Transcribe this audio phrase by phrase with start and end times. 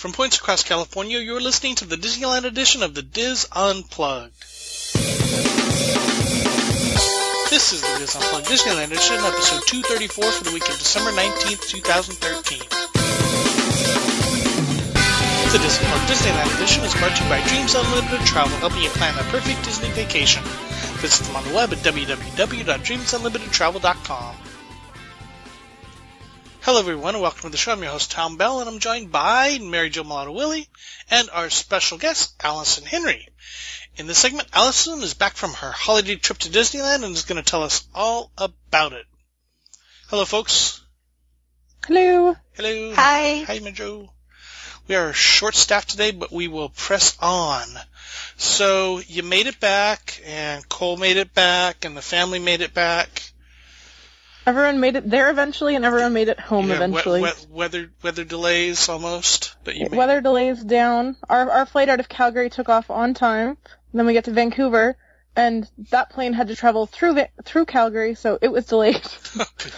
[0.00, 4.32] From points across California, you're listening to the Disneyland edition of the DIS Unplugged.
[7.50, 11.68] This is the DIS Unplugged Disneyland edition, episode 234 for the week of December 19th,
[11.68, 12.60] 2013.
[15.52, 18.88] The DIS Unplugged Disneyland edition is brought to you by Dreams Unlimited Travel, helping you
[18.96, 20.42] plan a perfect Disney vacation.
[21.04, 24.49] Visit them on the web at www.dreamsunlimitedtravel.com.
[26.70, 27.72] Hello, everyone, and welcome to the show.
[27.72, 30.68] I'm your host, Tom Bell, and I'm joined by Mary Jo Mulatto Willie
[31.10, 33.26] and our special guest, Allison Henry.
[33.96, 37.42] In this segment, Allison is back from her holiday trip to Disneyland and is going
[37.42, 39.04] to tell us all about it.
[40.10, 40.80] Hello, folks.
[41.88, 42.36] Hello.
[42.52, 42.94] Hello.
[42.94, 43.42] Hi.
[43.48, 44.12] Hi, Mary Jo.
[44.86, 47.66] We are short staffed today, but we will press on.
[48.36, 52.74] So you made it back, and Cole made it back, and the family made it
[52.74, 53.29] back.
[54.50, 57.22] Everyone made it there eventually, and everyone made it home Yeah, we- eventually.
[57.22, 61.16] we- weather weather delays almost, but you made Weather delays down.
[61.28, 63.56] Our our flight out of Calgary took off on time.
[63.94, 64.96] Then we get to Vancouver,
[65.36, 68.96] and that plane had to travel through Va- through Calgary, so it was delayed.
[68.96, 69.28] it.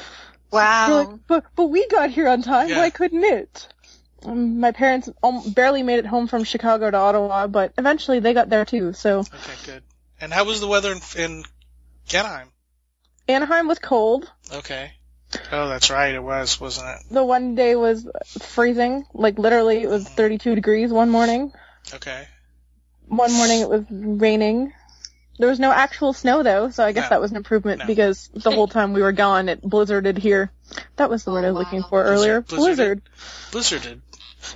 [0.50, 0.98] We're Wow.
[1.10, 2.68] like, but but we got here on time.
[2.70, 2.78] Yeah.
[2.78, 3.68] Why couldn't it?
[4.24, 8.32] Um, my parents um, barely made it home from Chicago to Ottawa, but eventually they
[8.34, 8.92] got there too.
[8.94, 9.82] So okay, good.
[10.20, 11.44] And how was the weather in, in
[12.14, 12.51] Anaheim?
[13.28, 14.30] Anaheim was cold.
[14.52, 14.92] Okay.
[15.50, 16.14] Oh, that's right.
[16.14, 17.14] It was, wasn't it?
[17.14, 18.06] The one day was
[18.40, 19.06] freezing.
[19.14, 21.52] Like literally, it was 32 degrees one morning.
[21.94, 22.26] Okay.
[23.06, 24.72] One morning it was raining.
[25.38, 27.08] There was no actual snow though, so I guess No.
[27.10, 27.86] that was an improvement No.
[27.86, 30.52] because the whole time we were gone, it blizzarded here.
[30.96, 32.42] That was the word I was looking for earlier.
[32.42, 33.02] Blizzard-
[33.50, 33.82] Blizzard.
[33.82, 34.00] Blizzarded.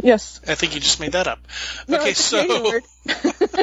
[0.03, 0.41] Yes.
[0.47, 1.39] I think you just made that up.
[1.89, 2.81] No, okay, so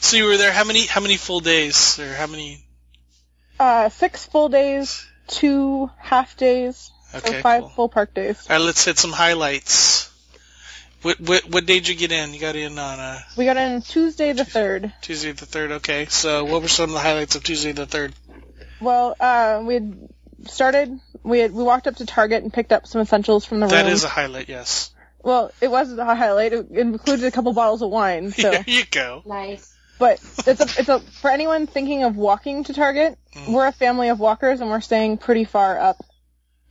[0.00, 2.63] so you were there how many how many full days or how many?
[3.64, 7.68] Uh, six full days, two half days, Okay, so five cool.
[7.70, 8.46] full park days.
[8.50, 10.10] All right, let's hit some highlights.
[11.02, 12.32] What what what day did you get in?
[12.34, 14.92] You got in on uh, We got in Tuesday the third.
[15.02, 15.70] Tuesday the third.
[15.72, 18.14] Okay, so what were some of the highlights of Tuesday the third?
[18.80, 20.08] Well, uh, we had
[20.46, 20.98] started.
[21.22, 23.84] We had we walked up to Target and picked up some essentials from the That
[23.84, 23.92] room.
[23.92, 24.48] is a highlight.
[24.48, 24.90] Yes.
[25.22, 26.52] well, it wasn't a highlight.
[26.54, 28.32] It included a couple bottles of wine.
[28.44, 28.50] So.
[28.50, 29.22] There you go.
[29.26, 29.73] Nice.
[29.98, 33.52] But it's a, it's a, for anyone thinking of walking to Target, Mm.
[33.52, 35.96] we're a family of walkers and we're staying pretty far up,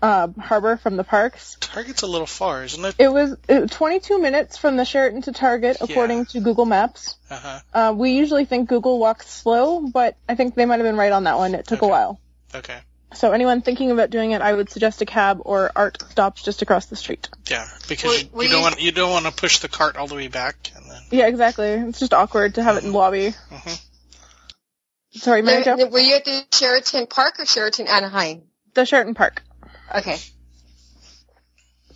[0.02, 1.58] uh, harbor from the parks.
[1.60, 2.96] Target's a little far, isn't it?
[3.00, 5.88] It was uh 22 minutes from the Sheraton to Target, Yeah.
[5.90, 7.16] according to Google Maps.
[7.30, 7.60] Uh huh.
[7.74, 11.12] Uh, we usually think Google walks slow, but I think they might have been right
[11.12, 11.54] on that one.
[11.54, 12.20] It took a while.
[12.56, 12.78] Okay.
[13.16, 16.62] So anyone thinking about doing it, I would suggest a cab or ART stops just
[16.62, 17.30] across the street.
[17.50, 20.08] Yeah, because Were- you, you don't want you don't want to push the cart all
[20.08, 21.02] the way back and then.
[21.12, 21.68] Yeah, exactly.
[21.68, 23.34] It's just awkward to have it in the lobby.
[23.52, 23.82] Mhm.
[25.16, 25.78] Sorry, Mary Jo.
[25.78, 28.44] There- were you at the Sheraton Park or Sheraton Anaheim?
[28.74, 29.44] The Sheraton Park.
[29.94, 30.18] Okay.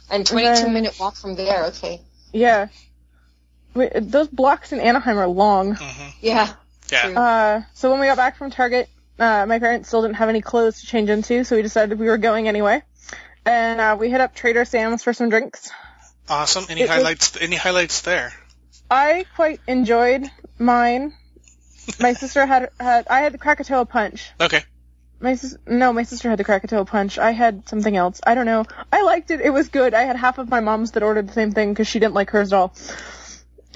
[0.09, 1.65] And 22 then- minute walk from there.
[1.65, 2.01] Okay.
[2.31, 2.67] Yeah.
[3.73, 5.75] We, those blocks in Anaheim are long.
[5.75, 6.13] Mhm.
[6.21, 6.53] Yeah.
[6.91, 7.07] Yeah.
[7.19, 8.89] Uh, so when we got back from Target,
[9.19, 12.07] uh, my parents still didn't have any clothes to change into, so we decided we
[12.07, 12.81] were going anyway.
[13.45, 15.69] And uh, we hit up Trader Sam's for some drinks.
[16.29, 16.65] Awesome.
[16.69, 17.37] Any it was- highlights?
[17.39, 18.33] Any highlights there?
[18.89, 20.25] I quite enjoyed
[20.57, 21.13] mine.
[21.99, 24.29] My sister had had I had the Krakatoa punch.
[24.39, 24.63] Okay.
[25.19, 27.17] My sis- no, my sister had the Krakatoa punch.
[27.17, 28.21] I had something else.
[28.25, 28.65] I don't know.
[28.91, 29.41] I liked it.
[29.41, 29.93] It was good.
[29.93, 32.29] I had half of my mom's that ordered the same thing because she didn't like
[32.29, 32.75] hers at all.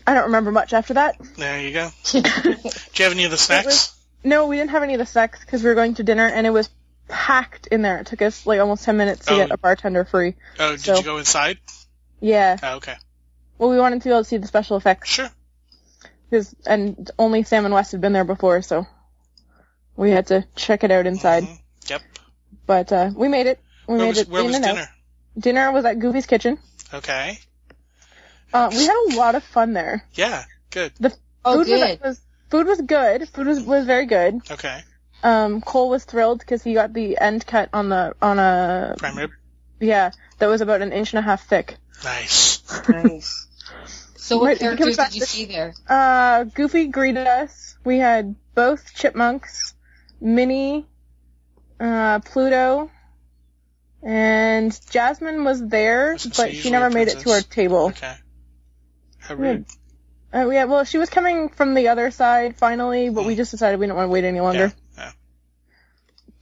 [0.06, 1.16] I don't remember much after that.
[1.38, 1.90] There you go.
[2.12, 3.96] Do you have any of the snacks?
[4.24, 6.28] Was- No, we didn't have any of the snacks because we were going to dinner
[6.28, 6.70] and it was
[7.08, 8.00] packed in there.
[8.00, 9.38] It took us like almost 10 minutes to Oh.
[9.38, 10.36] get a bartender free.
[10.60, 11.58] oh, did so- you go inside?
[12.20, 12.58] Yeah.
[12.62, 12.96] Oh, okay.
[13.58, 15.30] Well, we wanted to be able to see the special effects Sure.
[16.30, 18.88] because, and only Sam and Wes had been there before, so
[19.96, 21.44] we had to check it out inside.
[21.44, 21.60] Mhm.
[21.88, 22.02] Yep.
[22.66, 23.60] But, uh, we made it.
[23.88, 24.76] We Where made was, it where in was and out.
[24.76, 24.90] dinner?
[25.38, 26.58] Dinner was at Goofy's Kitchen.
[26.94, 27.40] Okay.
[28.54, 30.04] Uh, we had a lot of fun there.
[30.14, 30.44] Yeah.
[30.72, 30.94] Good.
[31.00, 31.10] The
[31.44, 32.00] food good.
[32.00, 32.22] Was, was,
[32.52, 33.28] food was good.
[33.30, 34.42] Food was, was very good.
[34.52, 34.82] Okay.
[35.24, 39.18] Um, Cole was thrilled because he got the end cut on the, on a, Prime
[39.18, 39.32] rib.
[39.80, 41.78] yeah, that was about an inch and a half thick.
[42.04, 42.62] Nice.
[42.90, 43.48] Nice.
[44.16, 45.74] So what Right, it characters comes back did you to- see there?
[45.88, 47.78] Uh, Goofy greeted us.
[47.84, 49.74] We had both chipmunks,
[50.20, 50.86] Minnie,
[51.80, 52.92] uh, Pluto,
[54.04, 57.88] and Jasmine was there, Wasn't but she never a made it to our table.
[57.88, 58.16] Okay.
[59.20, 59.66] How rude.
[60.34, 63.80] Uh, yeah, well, she was coming from the other side finally, but we just decided
[63.80, 64.72] we didn't want to wait any longer.
[64.98, 65.04] Yeah.
[65.04, 65.12] yeah.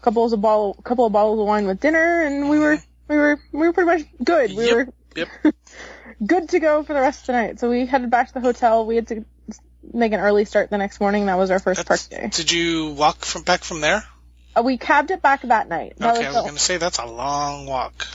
[0.02, 2.78] Couples of bottle, couple of bottles of wine with dinner, and we were,
[3.08, 4.56] we were, we were pretty much good.
[4.56, 5.56] We Yep, were Yep.
[6.26, 7.60] good to go for the rest of the night.
[7.60, 8.86] So we headed back to the hotel.
[8.86, 9.26] We had to
[9.92, 11.26] make an early start the next morning.
[11.26, 12.30] That was our first That's- park day.
[12.30, 14.04] Did you walk from back from there?
[14.56, 15.94] Uh, we cabbed it back that night.
[15.98, 18.06] That Okay, I was was the- gonna say that's a long walk.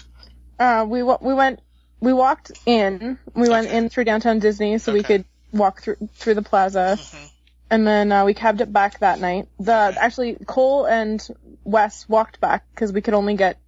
[0.58, 1.60] uh, we we went
[2.00, 3.18] we walked in.
[3.34, 3.76] We went Okay.
[3.76, 7.30] in through downtown Disney so we could walk through through the plaza, Mhm.
[7.70, 9.48] and then uh, we cabbed it back that night.
[9.58, 11.26] The actually Cole and
[11.64, 13.58] Wes walked back because we could only get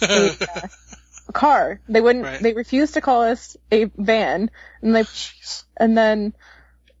[0.00, 0.68] a, uh,
[1.28, 1.80] a car.
[1.88, 2.24] They wouldn't.
[2.24, 2.40] Right.
[2.42, 4.50] They refused to call us a van,
[4.80, 5.64] and they Jeez.
[5.76, 6.32] and then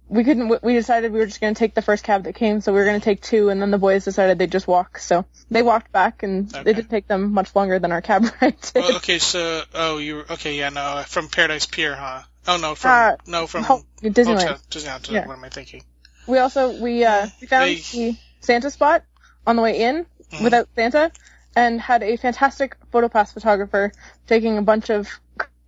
[0.08, 0.62] we couldn't.
[0.62, 2.78] We decided we were just going to take the first cab that came, so we
[2.80, 4.98] were going to take two, and then the boys decided they'd just walk.
[4.98, 6.68] So they walked back, and Okay.
[6.70, 8.74] it didn't take them much longer than our cab ride did.
[8.74, 12.22] Well, okay, so oh, you were okay, yeah, no, from Paradise Pier, huh?
[12.46, 14.40] Oh no, from Uh, no from Ho- Disneyland.
[14.40, 15.10] Hotel Disneyland.
[15.10, 15.26] Yeah.
[15.26, 15.84] What am I thinking?
[16.26, 19.04] We also we uh we found They- the Santa spot
[19.46, 20.42] on the way in Mhm.
[20.42, 21.12] without Santa,
[21.54, 23.92] and had a fantastic photopass photographer
[24.26, 25.08] taking a bunch of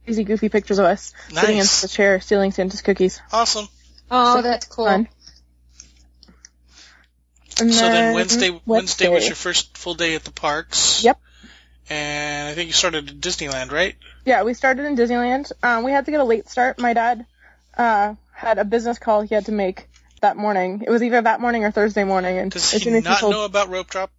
[0.05, 3.21] crazy goofy pictures of us sitting in the chair stealing Santa's cookies.
[3.33, 3.69] Awesome.
[4.11, 4.87] Oh, that's cool.
[4.87, 5.09] Fun.
[7.61, 11.05] And So then Wednesday, Wednesday Wednesday was your first full day at the parks.
[11.05, 11.21] Yep.
[11.91, 13.95] And I think you started at Disneyland, right?
[14.25, 15.53] Yeah, we started in Disneyland.
[15.63, 16.79] Um, we had to get a late start.
[16.79, 17.27] My dad
[17.77, 19.89] uh, had a business call he had to make
[20.23, 20.83] that morning.
[20.87, 22.39] It was either that morning or Thursday morning.
[22.39, 24.11] And Does as he soon as he not told, know about rope drop?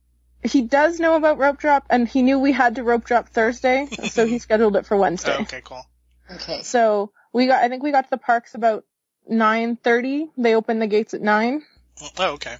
[0.43, 3.87] he does know about rope drop, and he knew we had to rope drop Thursday,
[4.09, 5.35] so he scheduled it for Wednesday.
[5.35, 5.83] Oh, okay, cool.
[6.31, 6.61] Okay.
[6.61, 7.63] So we got.
[7.63, 8.83] I think we got to the parks about
[9.27, 10.29] nine thirty.
[10.37, 11.63] They opened the gates at nine,
[12.19, 12.57] Oh, okay.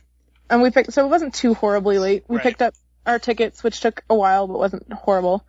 [0.49, 0.93] and we picked.
[0.93, 2.23] So it wasn't too horribly late.
[2.27, 2.43] We Right.
[2.43, 2.73] picked up
[3.05, 5.45] our tickets, which took a while, but wasn't horrible.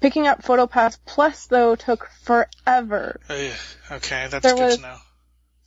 [0.00, 3.20] Picking up PhotoPass Plus though took forever.
[3.30, 3.52] Ugh,
[3.92, 4.96] okay, that's There good to know.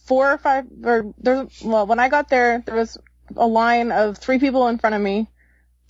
[0.06, 2.98] four or five or there's well when I got there there was
[3.36, 5.28] a line of three people in front of me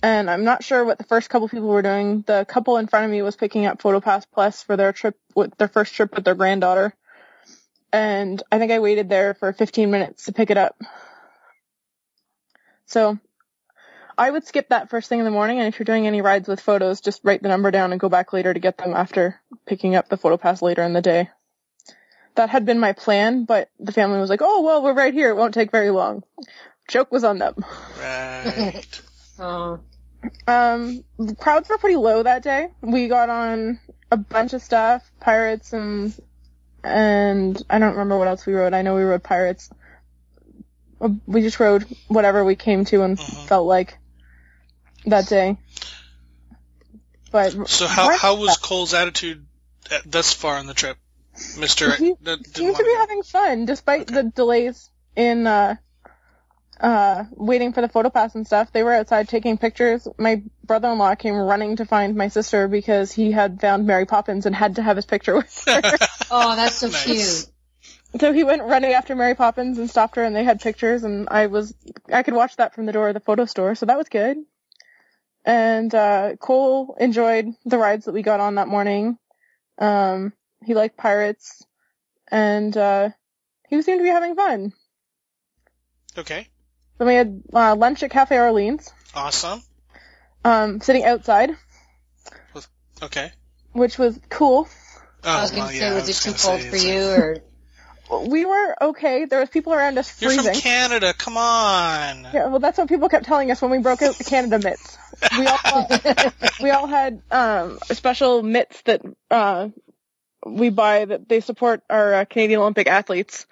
[0.02, 2.24] and I'm not sure what the first couple people were doing.
[2.26, 5.56] The couple in front of me was picking up PhotoPass Plus for their trip with
[5.58, 6.94] their first trip with their granddaughter.
[7.92, 10.76] And I think I waited there for 15 minutes to pick it up.
[12.86, 13.18] So
[14.16, 16.48] I would skip that first thing in the morning and if you're doing any rides
[16.48, 19.40] with photos, just write the number down and go back later to get them after
[19.66, 21.28] picking up the PhotoPass later in the day
[22.34, 25.30] that had been my plan, but the family was like, "Oh well, we're right here.
[25.30, 26.22] It won't take very long."
[26.88, 27.54] Joke was on them.
[28.00, 29.00] Right.
[29.38, 29.80] Oh.
[30.46, 31.02] Um,
[31.38, 32.68] crowds were pretty low that day.
[32.80, 33.80] We got on
[34.10, 36.14] a bunch of stuff, pirates and
[36.84, 38.72] and I don't remember what else we rode.
[38.74, 39.70] I know we rode pirates.
[41.26, 43.48] We just rode whatever we came to and Mhm.
[43.48, 43.98] felt like
[45.06, 45.56] that day.
[47.30, 48.18] But So how What?
[48.20, 49.46] how was Cole's attitude
[49.90, 50.98] at, thus far on the trip,
[51.58, 51.90] Mister?
[51.96, 54.14] He that didn't seemed to wanna be having fun despite Okay.
[54.14, 55.76] the delays in uh
[56.80, 58.70] uh waiting for the photo pass and stuff.
[58.72, 60.06] They were outside taking pictures.
[60.18, 64.54] My brother-in-law came running to find my sister because he had found Mary Poppins and
[64.54, 65.80] had to have his picture with her.
[66.34, 67.44] Oh, that's so Nice.
[68.12, 68.20] cute.
[68.20, 71.28] so he went running after Mary Poppins and stopped her and they had pictures and
[71.30, 71.74] I was
[72.12, 74.38] I could watch that from the door of the photo store, so that was good.
[75.44, 79.18] And uh Cole enjoyed the rides that we got on that morning.
[79.78, 80.32] Um
[80.64, 81.64] he liked pirates
[82.30, 83.10] and uh
[83.68, 84.72] he seemed to be having fun.
[86.18, 86.46] okay,
[86.98, 89.62] Then we had uh, lunch at Cafe Orleans, awesome.
[90.44, 91.56] um, sitting outside,
[93.02, 93.32] Okay.
[93.72, 94.68] which was cool.
[95.24, 97.38] Oh, I was going to yeah, say, I was it too cold for you, or
[98.20, 99.24] We were okay.
[99.24, 100.44] There was people around us freezing.
[100.44, 101.14] You're from Canada.
[101.16, 102.26] Come on.
[102.32, 104.98] Yeah, well, that's what people kept telling us when we broke out the Canada mitts.
[105.38, 105.88] We all
[106.62, 109.68] we all had um, special mitts that uh,
[110.44, 113.46] we buy that they support our uh, Canadian Olympic athletes,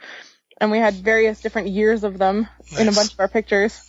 [0.60, 3.80] and we had various different years of them in a bunch of our pictures.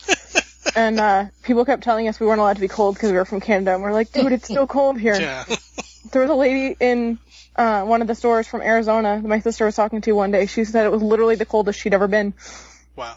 [0.76, 3.26] and uh, people kept telling us we weren't allowed to be cold because we were
[3.26, 5.20] from Canada, and we're like, dude, it's still cold here.
[5.20, 5.46] Yeah.
[6.12, 7.20] There was a lady in
[7.56, 10.48] uh, one of the stores from Arizona that my sister was talking to one day.
[10.48, 12.34] She said it was literally the coldest she'd ever been.
[12.96, 13.16] wow.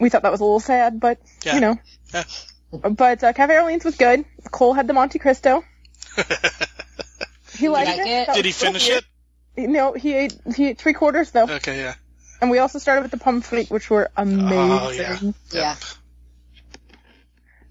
[0.00, 1.54] We thought that was a little sad, but Yeah.
[1.54, 1.76] you know.
[2.12, 2.24] Yeah.
[2.72, 4.24] But uh, Cafe Orleans was good.
[4.50, 5.64] Cole had the Monte Cristo.
[7.54, 8.28] He liked like it.
[8.28, 8.34] it?
[8.34, 9.04] Did he finish weird.
[9.56, 9.68] it?
[9.68, 11.94] No, he ate he ate three quarters though, Okay, yeah.
[12.40, 14.50] and we also started with the pommes frites, which were amazing.
[14.50, 15.18] Oh, yeah.
[15.52, 15.76] yeah.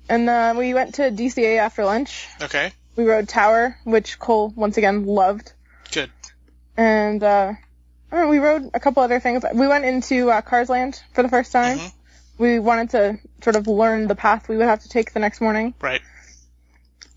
[0.07, 2.27] And uh, we went to DCA after lunch.
[2.41, 2.71] Okay,
[3.01, 5.53] We rode Tower, which Cole once again loved.
[5.91, 6.12] good.
[6.77, 7.53] and uh,
[8.12, 9.43] I don't know, we rode a couple other things.
[9.53, 11.79] We went into uh, Cars Land for the first time.
[11.79, 11.93] Mhm.
[12.38, 15.41] We wanted to sort of learn the path we would have to take the next
[15.41, 16.01] morning, Right.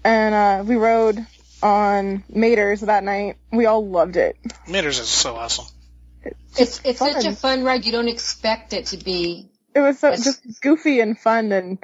[0.04, 1.18] and uh, we rode
[1.62, 3.36] on Mater's that night.
[3.52, 4.36] We all loved it.
[4.66, 5.66] Mater's is so awesome.
[6.56, 7.12] It's it's fun.
[7.12, 7.84] such a fun ride.
[7.84, 9.50] You don't expect it to be.
[9.74, 11.78] It was so just goofy and fun and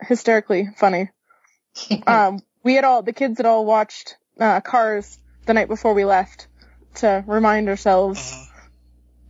[0.00, 1.10] hysterically funny.
[2.06, 6.04] Um, we had all the kids had all watched uh, Cars the night before we
[6.04, 6.46] left
[6.96, 8.46] to remind ourselves Mhm.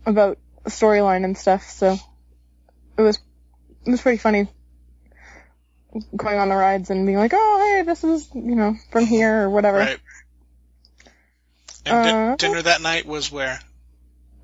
[0.05, 1.63] about the storyline and stuff.
[1.69, 1.97] So
[2.97, 3.17] it was
[3.85, 4.47] it was pretty funny
[6.15, 9.43] going on the rides and being like, oh hey, this is you know from here
[9.43, 9.77] or whatever.
[9.79, 9.99] Right.
[11.85, 13.59] And di- Uh, dinner that night was where?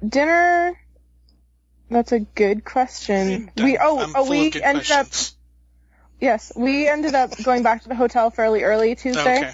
[0.07, 0.77] Dinner.
[1.89, 3.51] That's a good question.
[3.55, 5.35] We oh I'm oh we ended up questions.
[6.19, 9.51] Yes we ended up going back to the hotel fairly early Tuesday, Okay.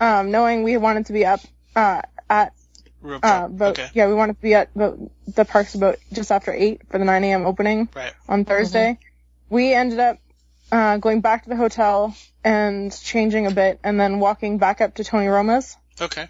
[0.00, 1.40] um, knowing we wanted to be up
[1.76, 2.52] uh, at
[3.00, 3.50] Real uh, talk.
[3.50, 3.90] about okay.
[3.94, 7.04] yeah we wanted to be at about the parks about just after eight for the
[7.04, 7.46] 9 a.m.
[7.46, 8.12] opening Right.
[8.28, 8.98] on Thursday.
[9.50, 10.18] We ended up
[10.70, 14.94] uh, going back to the hotel and changing a bit, and then walking back up
[14.94, 16.26] to Tony Roma's Okay.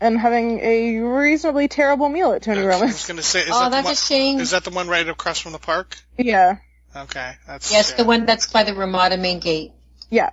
[0.00, 3.06] and having a reasonably terrible meal at Tony I was Roma's.
[3.06, 3.92] gonna say, is oh, that the that's one?
[3.92, 4.40] a shame.
[4.40, 5.96] Is that the one right across from the park?
[6.16, 6.56] Yeah,
[6.96, 7.96] Okay, that's yes, yeah.
[7.96, 9.72] the one that's by the Ramada main gate.
[10.10, 10.30] yeah.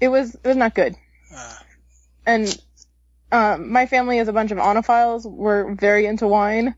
[0.00, 0.96] It was it was not good.
[1.34, 1.56] Uh,
[2.26, 2.62] and
[3.32, 5.24] um, my family is a bunch of oenophiles.
[5.24, 6.74] We're very into wine,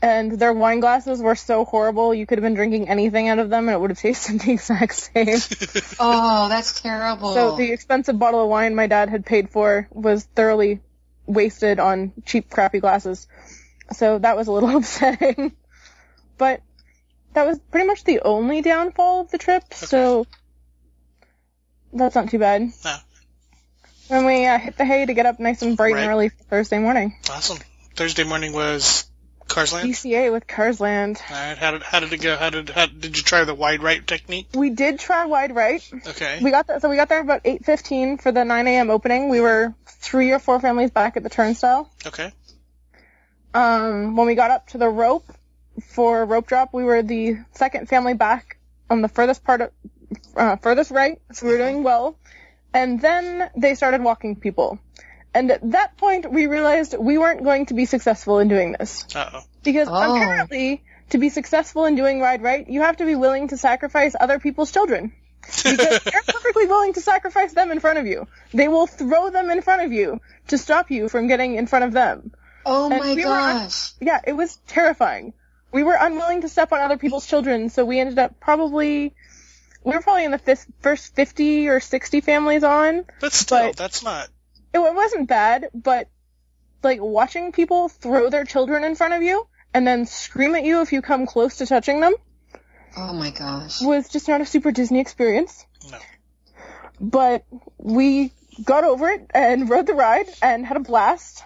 [0.00, 2.14] and their wine glasses were so horrible.
[2.14, 4.52] You could have been drinking anything out of them, and it would have tasted the
[4.52, 5.38] exact same.
[6.00, 7.32] Oh, that's terrible.
[7.34, 10.80] So the expensive bottle of wine my dad had paid for was thoroughly
[11.26, 13.26] wasted on cheap, crappy glasses.
[13.92, 15.56] So that was a little upsetting.
[16.36, 16.62] But
[17.38, 19.62] that was pretty much the only downfall of the trip.
[19.72, 20.26] So
[21.92, 22.72] that's not too bad.
[22.84, 22.96] No.
[24.08, 26.02] When we uh, hit the hay to get up nice and bright Right.
[26.02, 27.16] and early Thursday morning.
[27.30, 27.58] awesome.
[27.94, 29.06] Thursday morning was
[29.46, 29.88] Cars Land.
[29.88, 31.20] DCA with Carsland.
[31.30, 31.56] All right.
[31.56, 32.36] How did how did it go?
[32.36, 34.48] How did how did you try the wide right technique?
[34.54, 35.82] We did try wide right.
[36.06, 36.40] Okay.
[36.42, 36.82] We got that.
[36.82, 38.90] so we got there about 8.15 for the 9 a.m.
[38.90, 39.28] opening.
[39.28, 41.88] We were three or four families back at the turnstile.
[42.06, 42.32] Okay.
[43.54, 45.24] Um, when we got up to the rope
[45.80, 48.58] for rope drop, we were the second family back
[48.90, 49.70] on the furthest part of,
[50.36, 52.16] uh, furthest right, so we were doing well.
[52.74, 54.78] And then they started walking people.
[55.34, 59.06] And at that point, we realized we weren't going to be successful in doing this.
[59.14, 59.40] Uh oh.
[59.62, 59.94] Because Oh.
[60.14, 64.14] apparently, to be successful in doing ride right, you have to be willing to sacrifice
[64.18, 65.12] other people's children.
[65.64, 68.26] Because they're perfectly willing to sacrifice them in front of you.
[68.52, 71.84] They will throw them in front of you to stop you from getting in front
[71.86, 72.32] of them.
[72.66, 73.92] oh and my we were on- gosh.
[74.00, 75.32] Yeah, it was terrifying.
[75.72, 79.14] We were unwilling to step on other people's children, so we ended up probably,
[79.84, 83.04] we were probably in the fis- first 50 or 60 families on.
[83.20, 84.28] But still, But- that's not.
[84.72, 86.08] It, wa- wasn't bad, but
[86.82, 90.80] like watching people throw their children in front of you and then scream at you
[90.82, 92.14] if you come close to touching them
[92.96, 93.80] Oh my gosh.
[93.82, 95.66] was just not a super Disney experience.
[95.90, 95.98] No.
[97.00, 97.44] But
[97.78, 98.32] we
[98.64, 101.42] got over it and rode the ride and had a blast.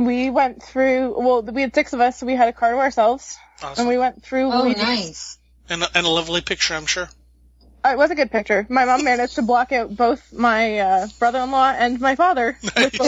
[0.00, 2.78] We went through, well, we had six of us, so we had a car to
[2.78, 3.36] ourselves.
[3.62, 3.82] Awesome.
[3.82, 4.82] And we went through Oh, Luigi's.
[4.82, 5.38] nice.
[5.68, 7.08] and, a, and a lovely picture, I'm sure.
[7.84, 8.66] Uh, It was a good picture.
[8.70, 12.56] My mom managed to block out both my uh, brother-in-law and my father.
[12.62, 12.98] with both.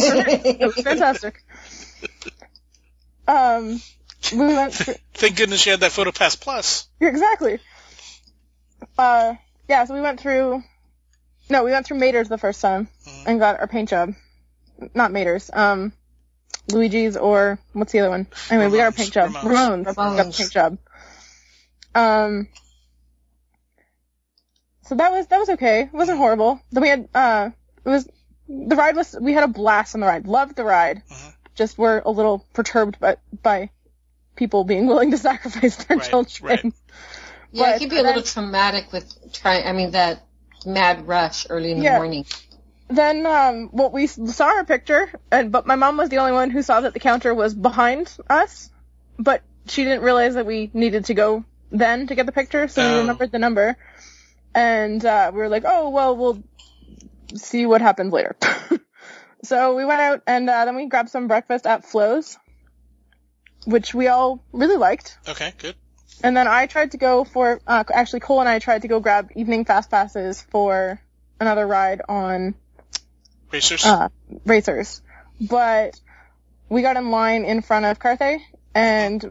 [0.44, 1.42] It was fantastic.
[3.26, 3.80] Um,
[4.32, 6.88] we went through, Thank goodness you had that PhotoPass Plus.
[7.00, 7.58] exactly.
[8.98, 9.34] Uh,
[9.68, 10.62] yeah, so we went through.
[11.48, 13.22] No, we went through Mater's the first time Mhm.
[13.26, 14.14] and got our paint job.
[14.94, 15.50] Not Mater's.
[15.52, 15.92] Um,
[16.70, 18.26] Luigi's or what's the other one?
[18.50, 18.96] Anyway, we got a Ramone's.
[18.96, 19.34] paint job.
[19.34, 19.46] Ramone's.
[19.46, 19.86] Ramone's.
[19.86, 20.38] We got the Ramone's.
[20.38, 20.78] paint job.
[21.94, 22.48] Um.
[24.82, 25.82] So that was that was okay.
[25.82, 26.60] It wasn't horrible.
[26.70, 27.50] Then we had uh,
[27.84, 28.08] it was
[28.48, 30.26] the ride was we had a blast on the ride.
[30.26, 31.02] Loved the ride.
[31.08, 31.34] Mhm.
[31.54, 33.70] Just were a little perturbed by by
[34.36, 36.48] people being willing to sacrifice their Right, children.
[36.64, 36.72] right.
[37.52, 40.24] Yeah, But it could be a then- little traumatic with trying, I mean, that
[40.64, 41.98] mad rush early in the Yeah.
[41.98, 42.24] morning.
[42.92, 46.50] Then um, well, we saw her picture, and but my mom was the only one
[46.50, 48.70] who saw that the counter was behind us,
[49.18, 52.82] but she didn't realize that we needed to go then to get the picture, so
[52.82, 52.98] we Oh.
[52.98, 53.78] remembered the number,
[54.54, 56.42] and uh, we were like, oh well, we'll
[57.34, 58.36] see what happens later.
[59.42, 62.36] so we went out, and uh, then we grabbed some breakfast at Flo's,
[63.64, 65.16] which we all really liked.
[65.26, 65.76] Okay, good.
[66.22, 69.00] And then I tried to go for, uh, actually Cole and I tried to go
[69.00, 71.00] grab evening fast passes for
[71.40, 72.54] another ride on
[73.52, 73.84] Racers.
[73.84, 74.08] uh,
[74.46, 75.02] racers.
[75.40, 76.00] But
[76.68, 78.38] we got in line in front of Carthay,
[78.74, 79.30] and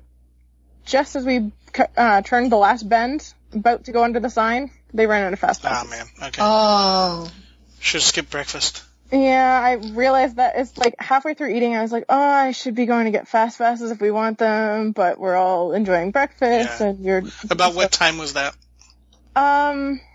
[0.85, 1.51] just as we
[1.97, 5.39] uh, turned the last bend, about to go under the sign, they ran out of
[5.39, 6.05] fast ah, man.
[6.21, 6.41] Okay.
[6.43, 7.31] Oh,
[7.79, 8.83] Should skip breakfast.
[9.11, 12.75] Yeah, I realized that it's like halfway through eating, I was like, oh, I should
[12.75, 16.79] be going to get fast passes if we want them, but we're all enjoying breakfast,
[16.79, 16.87] Yeah.
[16.87, 18.55] and you're About what time was that?
[19.35, 20.10] Um, yeah,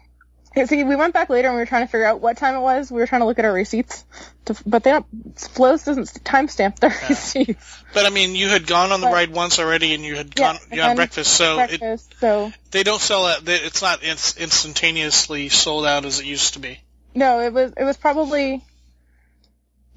[0.65, 2.61] see, we went back later and we were trying to figure out what time it
[2.61, 2.91] was.
[2.91, 4.05] We were trying to look at our receipts,
[4.47, 5.05] to, but they don't.
[5.39, 7.83] Flo's doesn't timestamp their receipts.
[7.93, 10.29] But I mean, you had gone on the But- ride once already, and you had
[10.39, 11.35] Yeah, gone and you had breakfast.
[11.35, 13.45] So it, so they don't sell it.
[13.45, 16.81] they- It's not inst- instantaneously sold out as it used to be.
[17.15, 18.65] no, it was it was probably.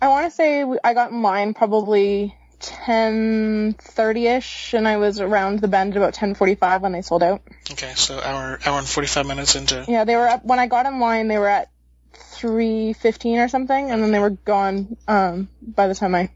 [0.02, 5.20] I want to say I got in line probably ten thirty ish, and I was
[5.20, 7.42] around the bend about ten forty five when they sold out.
[7.72, 9.86] Okay, so hour hour and forty five minutes into.
[9.88, 11.28] Yeah, they were up when I got in line.
[11.28, 11.70] They were at
[12.14, 16.30] three fifteen or something, and then they were gone um, by the time I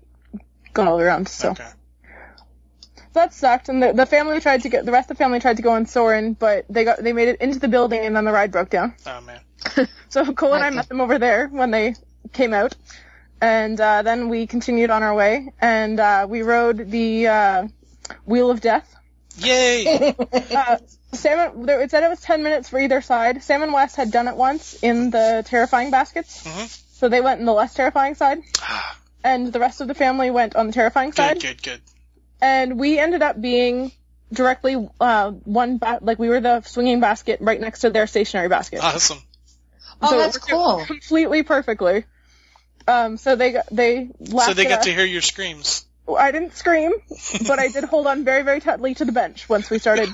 [0.73, 1.27] got all the way around.
[1.27, 1.51] So.
[1.51, 1.67] Okay.
[3.13, 5.39] So that sucked, and the, the family tried to get the rest of the family
[5.39, 8.15] tried to go on Soarin', but they got they made it into the building, and
[8.15, 8.95] then the ride broke down.
[9.05, 9.39] Oh man.
[10.09, 11.95] So Cole and I met them over there when they
[12.33, 12.75] came out,
[13.43, 17.67] and uh, then we continued on our way, and uh, we rode the uh,
[18.25, 18.89] Wheel of Death.
[19.37, 20.15] Yay!
[20.55, 20.77] Uh,
[21.13, 23.43] Sam, there- it said it was ten minutes for either side.
[23.43, 26.81] Sam and Wes had done it once in the terrifying baskets, Mhm.
[26.99, 28.39] so they went in the less terrifying side,
[29.23, 31.39] and the rest of the family went on the terrifying side.
[31.41, 31.81] good, good, good.
[32.41, 33.91] and we ended up being
[34.31, 38.49] directly uh, one ba- like we were the swinging basket right next to their stationary
[38.49, 38.79] basket.
[38.81, 39.19] Awesome.
[40.01, 40.85] Oh, So it that's cool.
[40.85, 42.05] Completely perfectly.
[42.87, 44.85] Um, so they got, they laughed So they get us.
[44.85, 45.85] to hear your screams.
[46.07, 46.91] I didn't scream,
[47.47, 50.09] but I did hold on very very tightly to the bench once we started.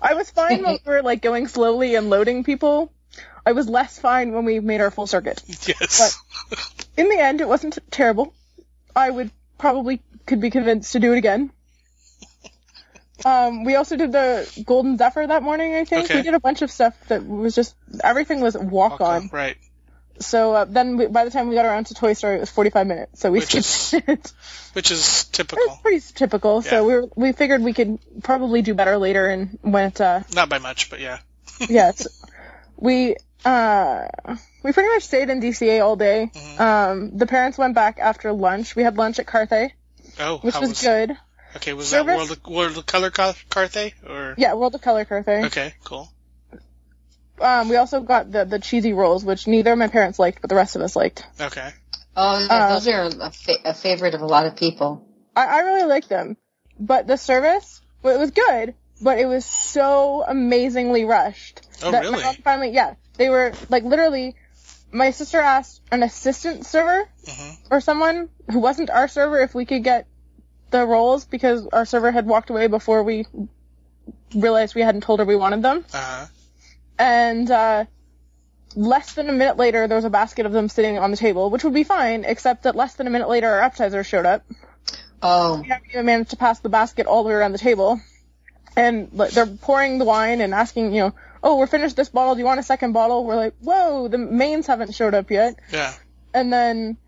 [0.00, 2.90] I was fine when we were like going slowly and loading people.
[3.44, 5.42] I was less fine when we made our full circuit.
[5.66, 6.18] Yes.
[6.48, 8.32] But in the end, it wasn't terrible.
[8.94, 11.50] I would probably could be convinced to do it again.
[13.24, 15.74] Um, we also did the Golden Zephyr that morning.
[15.74, 16.16] I think Okay.
[16.16, 19.28] we did a bunch of stuff that was just everything was walk on.
[19.32, 19.56] Right.
[20.20, 22.50] So uh, then we, by the time we got around to Toy Story, it was
[22.50, 23.20] 45 minutes.
[23.20, 24.32] So we Which is skipped it.
[24.72, 25.78] Which is typical.
[25.82, 26.62] pretty typical.
[26.64, 26.70] Yeah.
[26.70, 30.48] So we were, we figured we could probably do better later and went uh Not
[30.48, 31.18] by much, but yeah.
[31.68, 32.06] yeah, it's,
[32.76, 34.06] we uh
[34.62, 36.30] we pretty much stayed in DCA all day.
[36.34, 36.60] Mhm.
[36.60, 38.76] Um the parents went back after lunch.
[38.76, 39.70] We had lunch at Carthay,
[40.18, 41.16] Oh, which was, was, good.
[41.56, 41.72] okay?
[41.72, 42.06] Was Service?
[42.06, 44.34] that World of, World of Color Carthay or?
[44.38, 45.44] Yeah, World of Color Carthay.
[45.46, 46.10] Okay, cool.
[47.40, 50.48] Um we also got the the cheesy rolls, which neither of my parents liked, but
[50.50, 51.24] the rest of us liked.
[51.40, 51.70] Okay.
[52.16, 55.06] Oh, yeah, Uh, those are a, fa- a favorite of a lot of people.
[55.36, 56.38] I, I really liked them.
[56.80, 61.60] But the service, well, it was good, but it was so amazingly rushed.
[61.82, 62.22] Oh, that my really?
[62.22, 64.34] mom finally, yeah, they were like literally.
[64.92, 69.64] My sister asked an assistant server hmm or someone who wasn't our server if we
[69.66, 70.06] could get
[70.70, 73.26] the rolls because our server had walked away before we
[74.34, 75.84] realized we hadn't told her we wanted them.
[75.92, 76.26] Uh huh.
[76.98, 77.84] And uh,
[78.74, 81.50] less than a minute later, there was a basket of them sitting on the table,
[81.50, 84.44] which would be fine, except that less than a minute later, our appetizer showed up.
[85.22, 88.00] Oh, We haven't even managed to pass the basket all the way around the table.
[88.76, 92.34] And they're pouring the wine and asking, you know, oh, we're finished this bottle.
[92.34, 93.24] Do you want a second bottle?
[93.24, 95.58] We're like, whoa, the mains haven't showed up yet.
[95.72, 95.94] Yeah.
[96.34, 96.98] And then,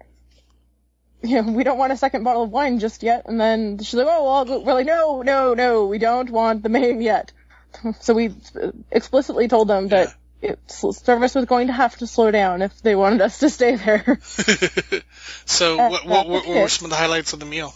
[1.22, 3.26] you know, we don't want a second bottle of wine just yet.
[3.26, 6.62] And then she's like, oh, well, I'll we're like, no, no, no, we don't want
[6.62, 7.32] the main yet.
[8.00, 8.34] So we
[8.90, 12.94] explicitly told them that it, service was going to have to slow down if they
[12.94, 14.18] wanted us to stay there.
[15.44, 17.74] so, Uh, what, what, uh, what, what were some of the highlights of the meal?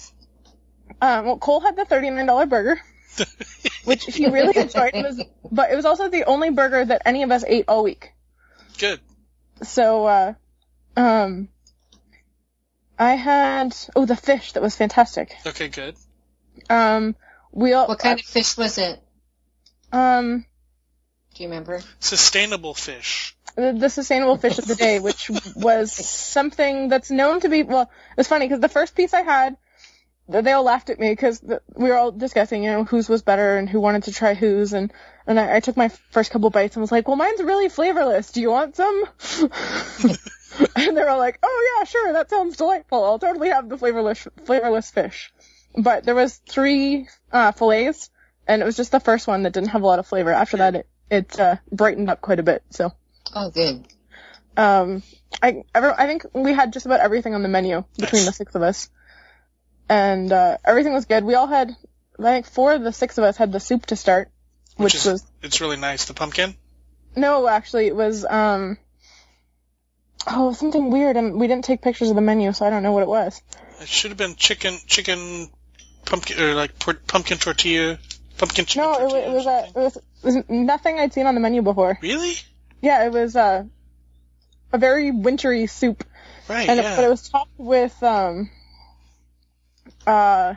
[1.01, 2.81] Um, well, Cole had the $39 burger.
[3.85, 4.93] which he really enjoyed.
[4.95, 7.83] It was, but it was also the only burger that any of us ate all
[7.83, 8.13] week.
[8.79, 9.01] Good.
[9.63, 10.35] So, uh,
[10.97, 11.49] um,
[12.99, 15.35] I had oh the fish that was fantastic.
[15.47, 15.97] Okay, good.
[16.71, 17.17] Um,
[17.51, 19.02] we all what kind of fish was it?
[19.93, 20.45] Um
[21.35, 21.81] Do you remember?
[22.01, 23.37] Sustainable fish.
[23.57, 27.91] the, the sustainable fish of the day, which was something that's known to be well.
[28.17, 29.57] It's funny because the first piece I had,
[30.29, 31.43] they all laughed at me because
[31.75, 34.73] we were all discussing, you know, whose was better and who wanted to try whose,
[34.73, 34.93] and
[35.27, 38.33] and I, I took my first couple bites and was like, well, mine's really flavorless.
[38.33, 39.05] Do you want some?
[40.77, 43.05] and they were all like, oh yeah, sure, that sounds delightful.
[43.05, 45.33] I'll totally have the flavorless flavorless fish.
[45.77, 48.11] But there was three uh, fillets,
[48.47, 50.33] and it was just the first one that didn't have a lot of flavor.
[50.33, 52.63] After that, it it uh, brightened up quite a bit.
[52.71, 52.93] So.
[53.35, 53.87] Oh, good.
[54.57, 55.03] Um,
[55.43, 58.27] I ever, I think we had just about everything on the menu between Nice.
[58.27, 58.91] the six of us,
[59.89, 61.25] and uh, everything was good.
[61.25, 61.75] We all had,
[62.19, 64.31] I think, four of the six of us had the soup to start,
[64.77, 66.05] which, is, was it's really nice.
[66.05, 66.55] The pumpkin.
[67.17, 68.77] no, actually, it was um,
[70.27, 72.93] oh, something weird, and we didn't take pictures of the menu, so I don't know
[72.93, 73.41] what it was.
[73.81, 75.49] It should have been chicken, chicken,
[76.05, 77.99] pumpkin, or like pumpkin tortilla,
[78.39, 81.35] pumpkin chicken No, it, it was a, it was, it was nothing I'd seen on
[81.35, 81.99] the menu before.
[82.03, 82.35] Really?
[82.81, 83.65] Yeah, it was uh,
[84.73, 86.05] a very wintry soup.
[86.49, 86.69] Right.
[86.69, 86.93] and yeah.
[86.93, 88.51] it, but it was topped with um
[90.07, 90.55] uh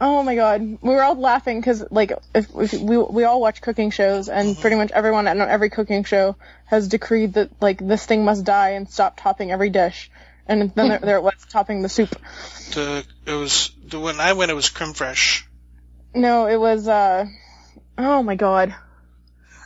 [0.00, 3.60] oh my god we were all laughing because like if, if we we all watch
[3.60, 4.60] cooking shows and Mm-hmm.
[4.60, 6.36] pretty much everyone on every cooking show
[6.66, 10.08] has decreed that like this thing must die and stop topping every dish
[10.46, 12.14] and then there, there it was topping the soup
[12.74, 15.44] the it was the when I went, it was creme fraiche.
[16.14, 17.26] No it was uh
[17.98, 18.74] oh my god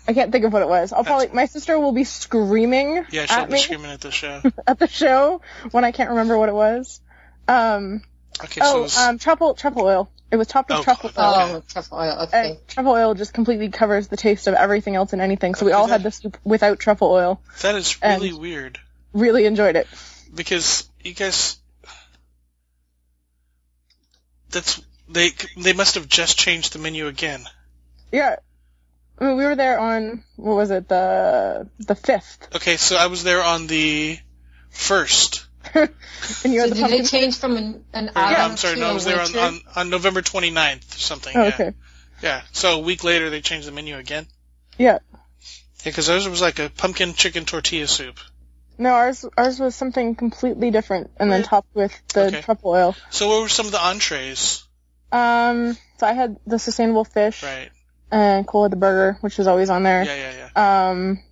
[0.06, 0.92] I can't think of what it was.
[0.92, 4.10] I'll probably my sister will be screaming Yeah, she'll at be me screaming at the
[4.20, 4.42] show.
[4.66, 7.00] at the show when I can't remember what it was.
[7.46, 8.02] Um,
[8.42, 10.10] Okay, so it Oh, was, um, truffle truffle oil.
[10.32, 11.50] It was topped with Oh, truffle God.
[11.50, 11.56] oil.
[11.58, 12.18] Oh, truffle oil.
[12.24, 12.48] Okay.
[12.50, 15.54] And truffle oil just completely covers the taste of everything else and anything.
[15.54, 17.40] So we all had the soup without truffle oil.
[17.60, 18.80] That is And- really weird
[19.12, 19.86] Really enjoyed it.
[20.34, 21.58] because you guys.
[24.50, 25.30] That's they.
[25.56, 27.44] They must have just changed the menu again.
[28.10, 28.36] Yeah.
[29.18, 33.06] I mean, we were there on what was it the the fifth, Okay, so I
[33.06, 34.18] was there on the
[34.70, 35.46] first.
[35.74, 35.88] and
[36.44, 36.90] you So had the did pumpkin.
[36.90, 39.20] they change from an, an Or, autumn I'm sorry, to no, I a was there
[39.20, 41.36] on, on, on November 29th or something.
[41.36, 41.48] Oh, yeah.
[41.54, 41.72] okay.
[42.22, 42.42] Yeah.
[42.52, 44.26] So a week later, they changed the menu again.
[44.78, 44.98] Yeah.
[45.84, 48.18] Yeah, because ours was like a pumpkin chicken tortilla soup.
[48.78, 52.40] No, ours ours was something completely different, and then topped with the Okay.
[52.42, 52.96] truffle oil.
[53.10, 54.64] So what were some of the entrees?
[55.12, 57.70] Um, so I had the sustainable fish, Right.
[58.10, 60.04] and Cole had the burger, which is always on there.
[60.04, 60.88] Yeah, yeah, yeah.
[60.90, 61.22] Um,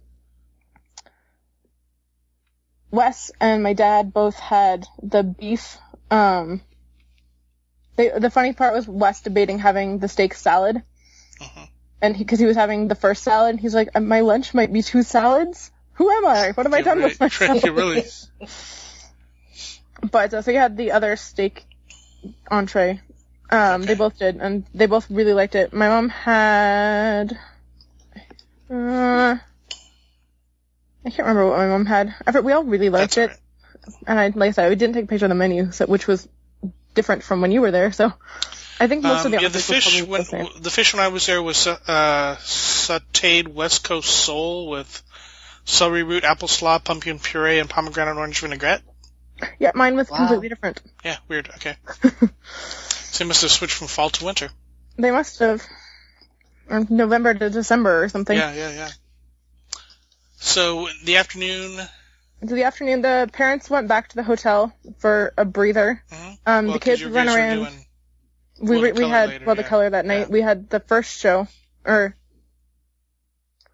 [2.91, 5.79] Wes and my dad both had the beef.
[6.11, 6.61] Um,
[7.97, 10.83] they, the funny part was Wes debating having the steak salad,
[11.41, 11.69] Mhm.
[12.03, 15.03] and because he, was having the first salad, he's like, "My lunch might be two
[15.03, 15.71] salads.
[15.95, 16.51] Who am I?
[16.53, 17.31] What have I done with right.
[17.33, 18.05] myself?" Yeah, really.
[20.11, 21.67] But uh, so we had the other steak
[22.51, 23.03] entree.
[23.51, 25.73] Um, they both did, and they both really liked it.
[25.73, 27.39] My mom had.
[28.71, 29.37] Uh,
[31.05, 32.15] I can't remember what my mom had.
[32.27, 33.41] I, we all really liked That's it,
[33.87, 33.97] all right.
[34.07, 36.07] and I, like I said, we didn't take a picture of the menu, so, which
[36.07, 36.29] was
[36.95, 37.91] different from when you were there.
[37.93, 38.13] So,
[38.79, 41.09] I think most of Um, the yeah, the fish when the the fish when I
[41.09, 45.03] was there was uh, sautéed West Coast sole with
[45.65, 48.83] celery root, apple slaw, pumpkin puree, and pomegranate orange vinaigrette.
[49.59, 50.19] Yeah, mine was Wow.
[50.19, 50.83] completely different.
[51.05, 51.49] Yeah, weird.
[51.57, 51.77] Okay.
[53.11, 54.51] so they must have switched from fall to winter.
[54.97, 55.63] They must have.
[56.69, 58.37] Or November to December or something.
[58.37, 58.91] Yeah, yeah, yeah.
[60.37, 61.77] So the afternoon,
[62.47, 66.03] So the afternoon, the parents went back to the hotel for a breather.
[66.11, 66.39] Mhm.
[66.47, 67.69] Um, well, the 'cause kids you ran around.
[68.61, 69.69] we we, we had later, well the yeah.
[69.69, 70.21] color that night.
[70.21, 70.27] Yeah.
[70.29, 71.49] We had the first show,
[71.85, 72.15] or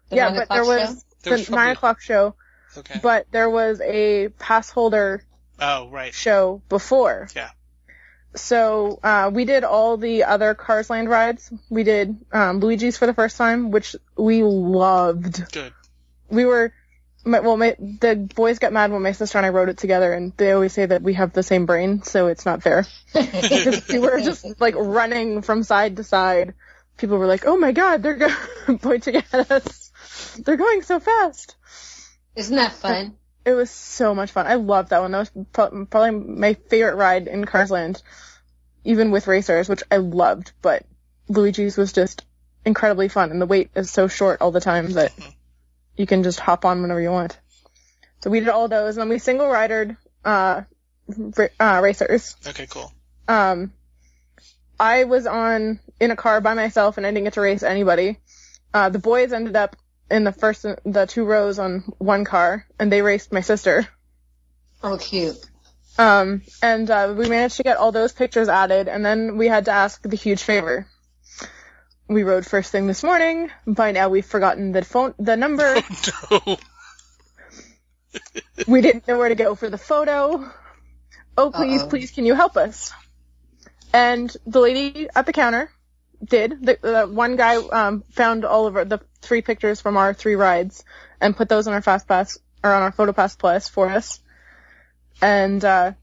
[0.09, 0.69] The yeah, but o'clock there show?
[0.91, 2.35] was There was the nine o'clock show,
[2.77, 2.99] Okay.
[3.03, 5.23] but there was a pass holder
[5.59, 6.13] Oh, right.
[6.13, 7.29] show before.
[7.35, 7.49] Yeah.
[8.35, 11.51] So uh, we did all the other Cars Land rides.
[11.69, 15.51] We did um, Luigi's for the first time, which we loved.
[15.51, 15.73] Good.
[16.29, 16.73] We were.
[17.25, 20.13] My, well, my, the boys got mad when my sister and I rode it together,
[20.13, 22.85] and they always say that we have the same brain, so it's not fair.
[23.13, 26.53] because we were just like running from side to side.
[26.97, 29.91] People were like, "Oh my god, they're go- pointing at us.
[30.45, 31.55] They're going so fast."
[32.35, 33.17] Isn't that fun?
[33.47, 34.45] It was so much fun.
[34.45, 35.11] I loved that one.
[35.13, 38.03] That was pro- probably my favorite ride in Cars Land,
[38.83, 40.51] even with racers, which I loved.
[40.61, 40.83] But
[41.29, 42.25] Luigi's was just
[42.65, 45.13] incredibly fun, and the wait is so short all the time that
[45.95, 47.39] you can just hop on whenever you want.
[48.19, 50.63] So we did all those, and then we single ridered uh,
[51.07, 52.35] ra- uh, racers.
[52.45, 52.91] Okay, cool.
[53.29, 53.71] Um,
[54.77, 58.17] I was on in a car by myself and I didn't get to race anybody.
[58.73, 59.77] Uh, the boys ended up
[60.09, 63.87] in the first, the two rows on one car and they raced my sister.
[64.83, 65.37] Oh, cute.
[65.97, 69.65] Um, and, uh, we managed to get all those pictures added and then we had
[69.65, 70.87] to ask the huge favor.
[72.07, 73.49] We rode first thing this morning.
[73.65, 75.81] By now we've forgotten the phone, the number.
[76.31, 76.57] no.
[78.67, 80.49] we didn't know where to go for the photo.
[81.37, 81.89] Oh, please, Uh-oh.
[81.89, 82.93] please, can you help us?
[83.93, 85.69] And the lady at the counter
[86.23, 86.65] did.
[86.65, 90.35] The, the one guy um, found all of our, the three pictures from our three
[90.35, 90.83] rides
[91.19, 94.19] and put those on our Fast Pass or on our PhotoPass Plus for us.
[95.21, 95.93] And uh,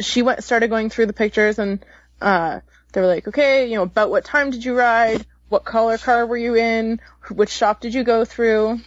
[0.00, 1.84] she went started going through the pictures and
[2.20, 2.60] uh,
[2.92, 5.24] they were like, okay, you know, about what time did you ride?
[5.48, 7.00] What color car were you in?
[7.30, 8.80] Which shop did you go through?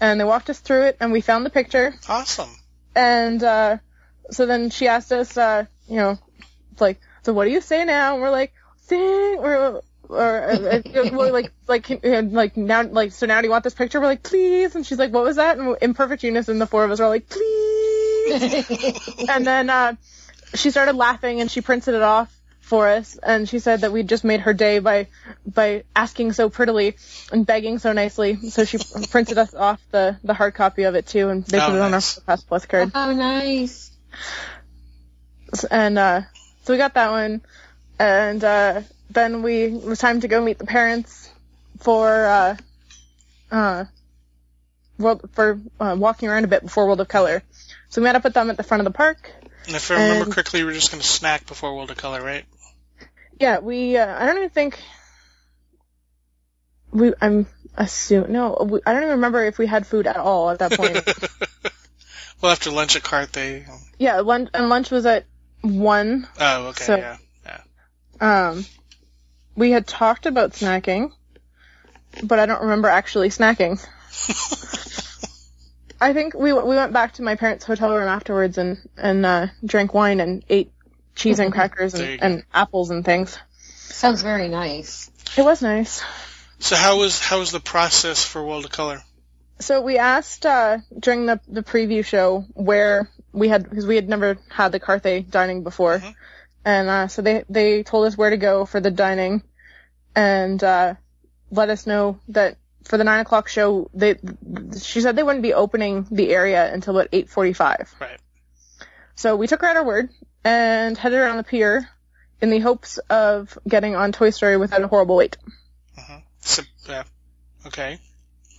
[0.00, 2.50] And they walked us through it and we found the picture Awesome.
[2.96, 3.78] and uh,
[4.30, 6.18] so then she asked us, uh, you know,
[6.80, 8.14] like, so what do you say now?
[8.14, 8.52] And we're like,
[8.86, 8.98] sing,
[9.38, 10.58] or or
[11.12, 14.00] we're like like like now like so now do you want this picture?
[14.00, 14.74] We're like, please.
[14.74, 15.58] And she's like, what was that?
[15.58, 19.26] And in perfect unison, the four of us were like, please.
[19.28, 19.94] and then uh,
[20.54, 24.02] she started laughing and she printed it off for us and she said that we
[24.04, 25.08] just made her day by
[25.44, 26.94] by asking so prettily
[27.32, 28.78] and begging so nicely so she
[29.10, 31.78] printed us off the the hard copy of it too and they Oh, put it
[31.80, 32.18] on our nice.
[32.20, 33.90] pass plus card Oh, nice.
[35.70, 36.22] and uh
[36.62, 37.42] so we got that one
[37.98, 41.30] and uh then we it was time to go meet the parents
[41.80, 42.56] for uh
[43.50, 43.84] uh
[44.98, 47.42] world for uh, walking around a bit before World of Color.
[47.88, 49.30] So we met up with them at the front of the park.
[49.66, 51.96] And if I remember And- correctly, we were just going to snack before World of
[51.96, 52.44] Color, right?
[53.40, 54.78] Yeah, we uh, I don't even think
[56.92, 57.46] we I'm
[57.76, 60.72] assume no we, I don't even remember if we had food at all at that
[60.72, 60.94] point.
[62.40, 63.64] well, after lunch at Cart, they.
[63.98, 65.24] yeah, lunch and lunch was at
[65.62, 66.28] one.
[66.38, 67.60] Oh, okay, So- yeah, yeah.
[68.48, 68.64] Um,
[69.56, 71.12] we had talked about snacking,
[72.22, 73.84] but I don't remember actually snacking.
[76.00, 79.46] I think we we went back to my parents' hotel room afterwards and and uh,
[79.64, 80.72] drank wine and ate
[81.14, 83.38] cheese and crackers and, and apples and things.
[83.68, 85.10] Sounds very nice.
[85.36, 86.02] It was nice.
[86.58, 89.02] So how was how was the process for World of Color?
[89.60, 94.08] So we asked uh, during the the preview show where we had because we had
[94.08, 96.14] never had the Carthay dining before, Mhm.
[96.64, 99.42] and uh, so they they told us where to go for the dining,
[100.14, 100.94] and uh,
[101.50, 104.16] let us know that for the nine o'clock show they
[104.80, 107.94] she said they wouldn't be opening the area until about eight forty five.
[108.00, 108.18] Right.
[109.14, 110.10] So we took her at her word
[110.44, 111.88] and headed around the pier
[112.40, 115.36] in the hopes of getting on Toy Story without a horrible wait.
[115.96, 116.18] Uh-huh.
[116.40, 117.04] So, yeah.
[117.66, 118.00] Okay.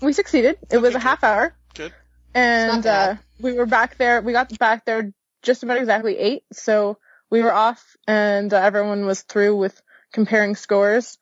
[0.01, 0.57] We succeeded.
[0.71, 1.53] It was Okay, a half hour.
[1.73, 1.91] Good.
[2.33, 3.09] And It's not bad.
[3.17, 4.21] uh, we were back there.
[4.21, 6.43] We got back there just about exactly eight.
[6.53, 6.97] So
[7.29, 9.79] we were off, and uh, everyone was through with
[10.11, 11.17] comparing scores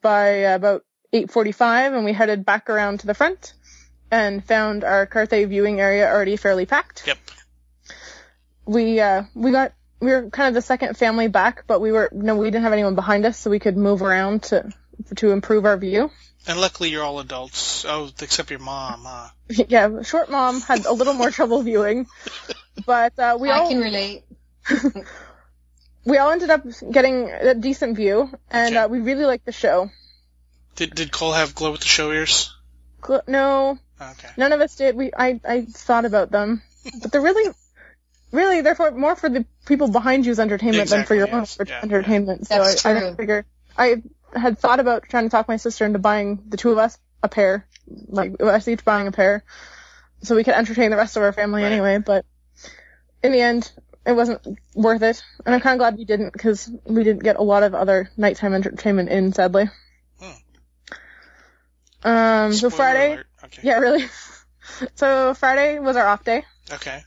[0.00, 3.54] by uh, about 8:45, and we headed back around to the front
[4.10, 7.06] and found our Carthay viewing area already fairly packed.
[7.06, 7.18] Yep.
[8.64, 12.10] We uh, we got we were kind of the second family back, but we were
[12.12, 14.70] no, we didn't have anyone behind us, so we could move around to
[15.16, 16.10] to improve our view.
[16.46, 17.84] And luckily you're all adults.
[17.86, 19.02] Oh, except your mom.
[19.04, 19.28] Huh?
[19.68, 22.06] yeah, short mom had a little more trouble viewing,
[22.86, 24.22] but uh, we all I all can relate.
[26.04, 28.84] we all ended up getting a decent view, and Okay.
[28.84, 29.90] uh, we really liked the show.
[30.76, 32.54] Did did Cole have glow with the show ears?
[33.04, 34.28] Cl- No, Okay.
[34.36, 34.96] none of us did.
[34.96, 36.62] We I I thought about them,
[37.02, 37.52] but they're really,
[38.32, 41.56] really they're for more for the people behind you's entertainment than for your own yes.
[41.56, 42.46] for Yeah, entertainment.
[42.46, 43.00] So That's I, I true.
[43.02, 43.44] didn't figure.
[43.76, 44.02] I
[44.34, 47.28] had thought about trying to talk my sister into buying the two of us a
[47.28, 47.66] pair,
[48.08, 49.44] like us each buying a pair,
[50.22, 51.72] so we could entertain the rest of our family Right.
[51.72, 51.98] anyway.
[51.98, 52.24] But
[53.22, 53.70] in the end,
[54.06, 54.40] it wasn't
[54.74, 57.62] worth it, and I'm kind of glad we didn't because we didn't get a lot
[57.62, 59.68] of other nighttime entertainment in, sadly.
[62.02, 63.18] Um, so Friday.
[63.44, 63.60] Okay.
[63.62, 64.06] yeah, really.
[64.94, 66.44] so Friday was our off day.
[66.72, 67.02] Okay.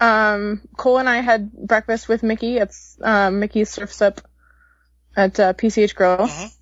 [0.00, 2.58] Um, Cole and I had breakfast with Mickey.
[2.58, 4.20] at um, Mickey's Surf's Up
[5.18, 6.16] at uh, PCH Grill.
[6.28, 6.52] Mhm.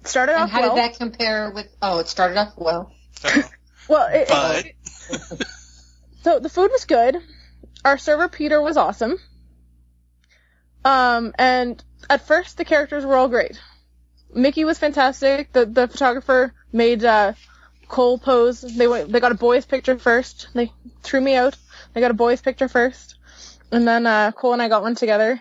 [0.00, 0.74] It started And off how well.
[0.76, 1.66] did that compare with?
[1.80, 2.92] Oh, it started off well.
[3.20, 3.28] So,
[3.88, 4.76] well, it, but it-
[6.22, 7.16] so the food was good.
[7.84, 9.16] Our server Peter was awesome.
[10.84, 13.60] Um, and at first the characters were all great.
[14.34, 15.52] Mickey was fantastic.
[15.52, 17.32] The the photographer made uh,
[17.88, 18.60] Cole pose.
[18.60, 20.48] They went, they got a boys picture first.
[20.52, 21.56] They threw me out.
[21.94, 23.16] They got a boys picture first,
[23.72, 25.40] and then uh, Cole and I got one together,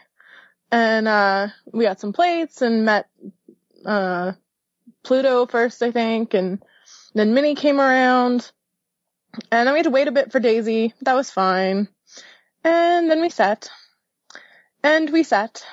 [0.71, 3.07] and uh, we got some plates and met
[3.85, 4.33] uh,
[5.03, 6.63] Pluto first, I think, and
[7.13, 8.51] then Minnie came around,
[9.51, 10.93] and then we had to wait a bit for Daisy.
[11.01, 11.87] That was fine,
[12.63, 13.69] and then we sat,
[14.83, 15.63] and we sat,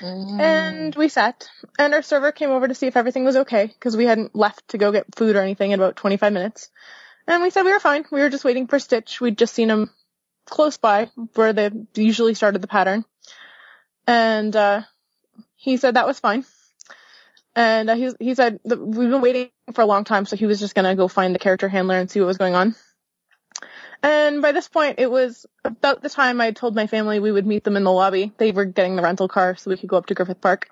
[0.00, 0.40] Mm.
[0.40, 3.96] and we sat, and our server came over to see if everything was okay, because
[3.96, 6.68] we hadn't left to go get food or anything in about 25 minutes.
[7.28, 8.04] And we said we were fine.
[8.10, 9.20] We were just waiting for Stitch.
[9.20, 9.90] We'd just seen him
[10.46, 13.04] close by, where they usually started the pattern.
[14.06, 14.82] And, uh,
[15.56, 16.44] he said that was fine.
[17.56, 20.46] And uh, he, he said that we've been waiting for a long time, so he
[20.46, 22.74] was just gonna go find the character handler and see what was going on.
[24.02, 27.46] And by this point, it was about the time I told my family we would
[27.46, 28.32] meet them in the lobby.
[28.36, 30.68] They were getting the rental car so we could go up to Griffith Park.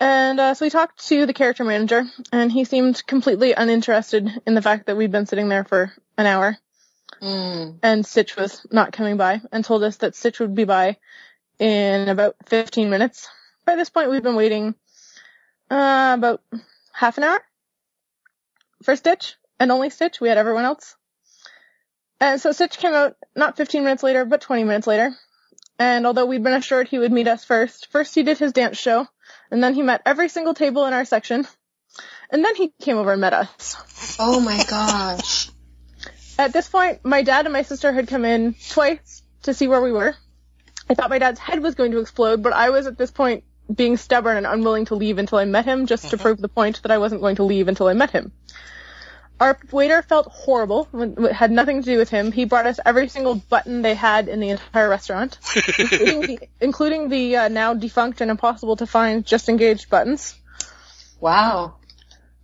[0.00, 4.54] And uh, so we talked to the character manager, and he seemed completely uninterested in
[4.54, 6.56] the fact that we'd been sitting there for an hour,
[7.22, 7.78] Mm.
[7.82, 10.98] and Stitch was not coming by, and told us that Stitch would be by
[11.58, 13.28] in about 15 minutes.
[13.64, 14.74] By this point, we've been waiting
[15.70, 16.42] uh, about
[16.92, 17.42] half an hour
[18.82, 20.20] for Stitch, and only Stitch.
[20.20, 20.96] We had everyone else.
[22.20, 25.14] And so Stitch came out not 15 minutes later, but 20 minutes later.
[25.78, 28.78] And although we'd been assured he would meet us first, first he did his dance
[28.78, 29.06] show,
[29.50, 31.46] and then he met every single table in our section,
[32.30, 33.76] and then he came over and met us.
[34.18, 35.50] Oh my gosh.
[36.38, 39.82] At this point, my dad and my sister had come in twice to see where
[39.82, 40.14] we were.
[40.88, 43.44] I thought my dad's head was going to explode, but I was at this point
[43.74, 46.82] being stubborn and unwilling to leave until I met him, just to prove the point
[46.82, 48.32] that I wasn't going to leave until I met him.
[49.38, 50.88] Our waiter felt horrible.
[50.94, 52.32] It had nothing to do with him.
[52.32, 55.38] He brought us every single button they had in the entire restaurant,
[55.78, 60.34] including the, including the uh, now defunct and impossible to find just engaged buttons.
[61.20, 61.76] Wow.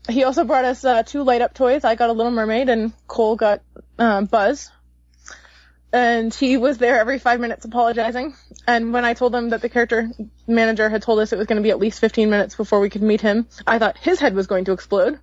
[0.09, 1.85] He also brought us uh, two light up toys.
[1.85, 3.63] I got a Little Mermaid and Cole got
[3.99, 4.71] uh, Buzz.
[5.93, 8.35] And he was there every five minutes apologizing.
[8.67, 10.11] And when I told him that the character
[10.47, 12.89] manager had told us it was going to be at least 15 minutes before we
[12.89, 15.19] could meet him, I thought his head was going to explode.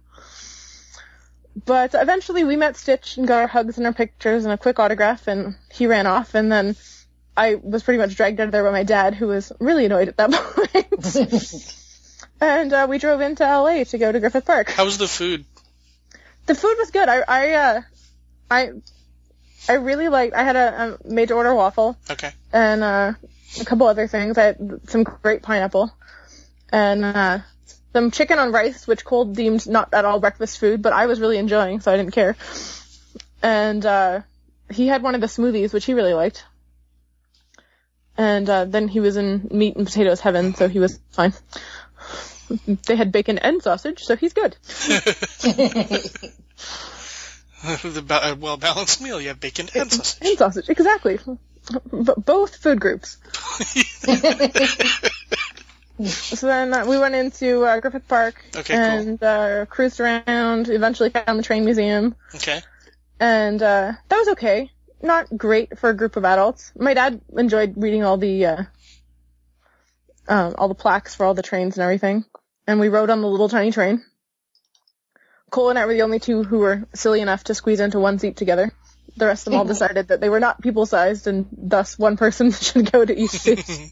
[1.66, 4.80] But eventually we met Stitch and got our hugs and our pictures and a quick
[4.80, 6.76] autograph and he ran off and then
[7.36, 10.10] I was pretty much dragged out of there by my dad, who was really annoyed
[10.10, 11.86] at that point.
[12.42, 14.70] and uh, we drove into LA to go to Griffith Park.
[14.70, 15.46] How was the food?
[16.48, 17.08] The food was good.
[17.08, 17.82] I I uh,
[18.52, 18.72] I
[19.68, 20.34] I really liked.
[20.36, 22.32] I had a, a made to order waffle Okay.
[22.54, 23.14] and uh,
[23.60, 24.38] a couple other things.
[24.38, 25.92] I had some great pineapple
[26.72, 27.40] and uh,
[27.94, 31.20] some chicken on rice, which Cole deemed not at all breakfast food, but I was
[31.20, 32.36] really enjoying, so I didn't care.
[33.42, 34.22] And uh,
[34.72, 36.46] he had one of the smoothies, which he really liked.
[38.18, 41.34] And uh, then he was in meat and potatoes heaven, so he was fine.
[42.88, 44.58] They had bacon and sausage, so he's good.
[47.84, 49.20] the ba- well balanced meal.
[49.20, 50.28] You have bacon and sausage.
[50.28, 51.20] And sausage, exactly.
[51.92, 53.18] B- both food groups.
[56.02, 58.86] So then uh, we went into uh, Griffith Park Okay, cool.
[58.86, 60.70] and uh, cruised around.
[60.70, 62.62] Eventually found the train museum, okay.
[63.20, 64.72] and uh, that was okay.
[65.02, 66.72] Not great for a group of adults.
[66.78, 68.64] My dad enjoyed reading all the uh,
[70.30, 72.24] um, all the plaques for all the trains and everything,
[72.66, 74.02] and we rode on the little tiny train.
[75.50, 78.20] Cole and I were the only two who were silly enough to squeeze into one
[78.20, 78.72] seat together.
[79.18, 82.18] The rest of them all decided that they were not people sized, and thus one
[82.18, 83.66] person should go to each seat.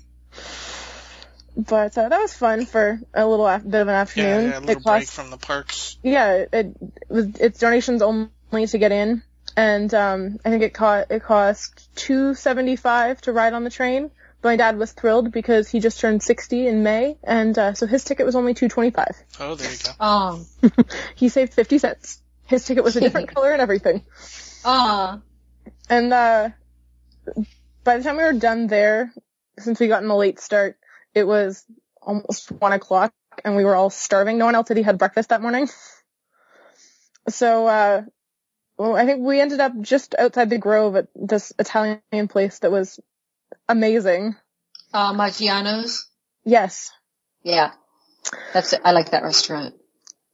[1.60, 4.50] But uh, that was fun for a little af- bit of an afternoon.
[4.52, 5.98] yeah, a little it break cost, from the parks.
[6.04, 6.78] yeah, it, it
[7.10, 9.24] was it's donations only to get in,
[9.56, 13.72] and um, I think it cost it cost two seventy five to ride on the
[13.72, 14.12] train.
[14.42, 17.88] But my dad was thrilled because he just turned sixty in May, and uh, so
[17.88, 19.16] his ticket was only two twenty five.
[19.40, 19.92] Oh, there you go.
[20.00, 20.46] Oh,
[21.16, 22.22] He saved fifty cents.
[22.46, 24.04] His ticket was a different color and everything.
[24.64, 25.20] ah,
[25.90, 26.50] And uh,
[27.84, 29.12] by the time we were done there,
[29.60, 30.78] since we got in a late start,
[31.14, 31.66] it was
[32.02, 34.38] almost one o'clock, and we were all starving.
[34.38, 35.68] No one else had had breakfast that morning.
[37.28, 38.02] So, uh,
[38.78, 42.72] well, I think we ended up just outside the Grove at this Italian place that
[42.72, 43.00] was
[43.68, 44.36] amazing.
[44.94, 46.08] uh, Maggiano's.
[46.44, 46.92] Yes.
[47.44, 47.72] Yeah,
[48.54, 49.76] that's I like that restaurant.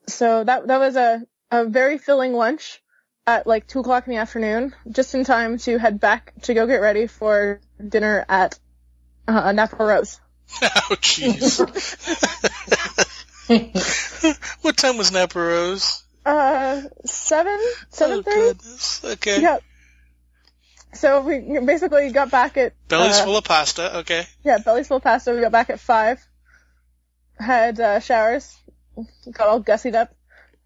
[0.06, 2.82] So that that was a a very filling lunch
[3.26, 6.66] at like two o'clock in the afternoon, just in time to head back to go
[6.66, 8.58] get ready for dinner at
[9.28, 10.20] uh, Napa Rose.
[10.62, 11.60] oh, jeez.
[14.62, 16.04] what time was Napa Rose?
[16.24, 18.40] Uh, seven, seven oh, thirty.
[18.40, 19.04] goodness.
[19.04, 19.42] Okay.
[19.42, 19.58] Yeah.
[20.94, 23.98] So we basically got back at Belly's uh, full of pasta.
[23.98, 24.26] Okay.
[24.42, 25.32] yeah, belly's full of pasta.
[25.32, 26.24] We got back at five.
[27.38, 28.56] Had uh, showers,
[29.32, 30.14] got all gussied up,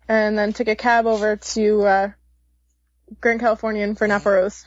[0.07, 2.11] and then took a cab over to uh,
[3.21, 4.67] Grand Californian for Napa Rose.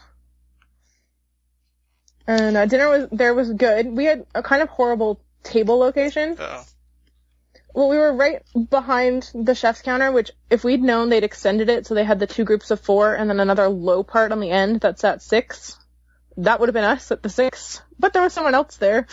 [2.28, 3.88] And uh, dinner was there was good.
[3.88, 6.38] We had a kind of horrible table location.
[6.40, 6.64] Uh-oh.
[7.74, 11.86] Well, we were right behind the chef's counter, which if we'd known they'd extended it
[11.88, 14.50] so they had the two groups of four and then another low part on the
[14.50, 15.78] end that's at six,
[16.38, 17.82] that would have been us at the six.
[18.00, 19.08] But there was someone else there.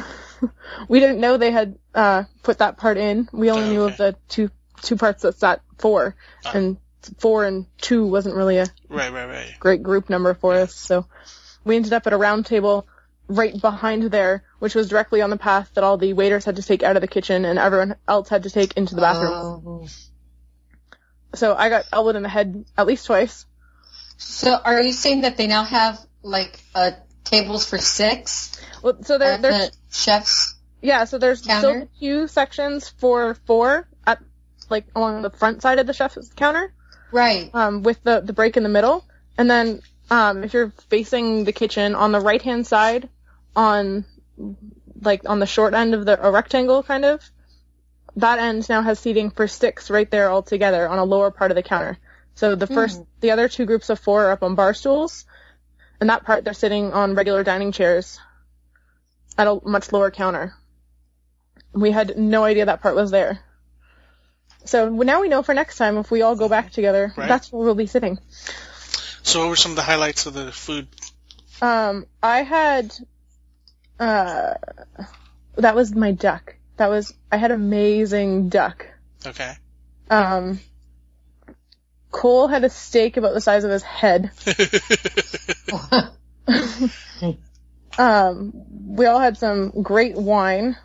[0.88, 3.28] we didn't know they had uh put that part in.
[3.32, 4.50] We only knew of the two
[4.82, 6.52] two parts that's at four, Ah.
[6.54, 6.76] and
[7.18, 9.54] four and two wasn't really a Right, right, right.
[9.60, 10.74] great group number for us.
[10.74, 11.06] So
[11.64, 12.86] we ended up at a round table
[13.28, 16.62] right behind there, which was directly on the path that all the waiters had to
[16.62, 19.32] take out of the kitchen and everyone else had to take into the bathroom.
[19.32, 19.86] Oh.
[21.34, 23.46] So I got elbowed in the head at least twice.
[24.18, 26.92] So are you saying that they now have like uh
[27.24, 30.54] tables for six Well, so there, there's the chefs?
[30.82, 31.88] yeah, so there's Counter?
[31.88, 34.20] still two sections for four at
[34.70, 36.72] like along the front side of the chef's counter,
[37.10, 37.50] Right.
[37.54, 39.04] um, with the the break in the middle,
[39.36, 43.08] and then um, if you're facing the kitchen on the right hand side,
[43.56, 44.04] on
[45.00, 47.22] like on the short end of the a rectangle kind of,
[48.16, 51.50] that end now has seating for six right there all together on a lower part
[51.50, 51.98] of the counter.
[52.36, 55.24] So the first, the other two groups of four are up on bar stools,
[56.00, 58.18] and that part they're sitting on regular dining chairs
[59.38, 60.54] at a much lower counter.
[61.72, 63.40] We had no idea that part was there.
[64.64, 67.28] So now we know for next time if we all go back together, Right.
[67.28, 68.18] that's where we'll be sitting.
[69.22, 70.86] So, what were some of the highlights of the food?
[71.62, 72.94] Um, I had,
[73.98, 74.54] uh,
[75.56, 76.56] that was my duck.
[76.76, 78.86] That was, I had amazing duck.
[79.26, 79.54] Okay.
[80.10, 80.60] Um,
[82.10, 84.30] Cole had a steak about the size of his head.
[87.96, 88.52] Um,
[88.86, 90.76] we all had some great wine.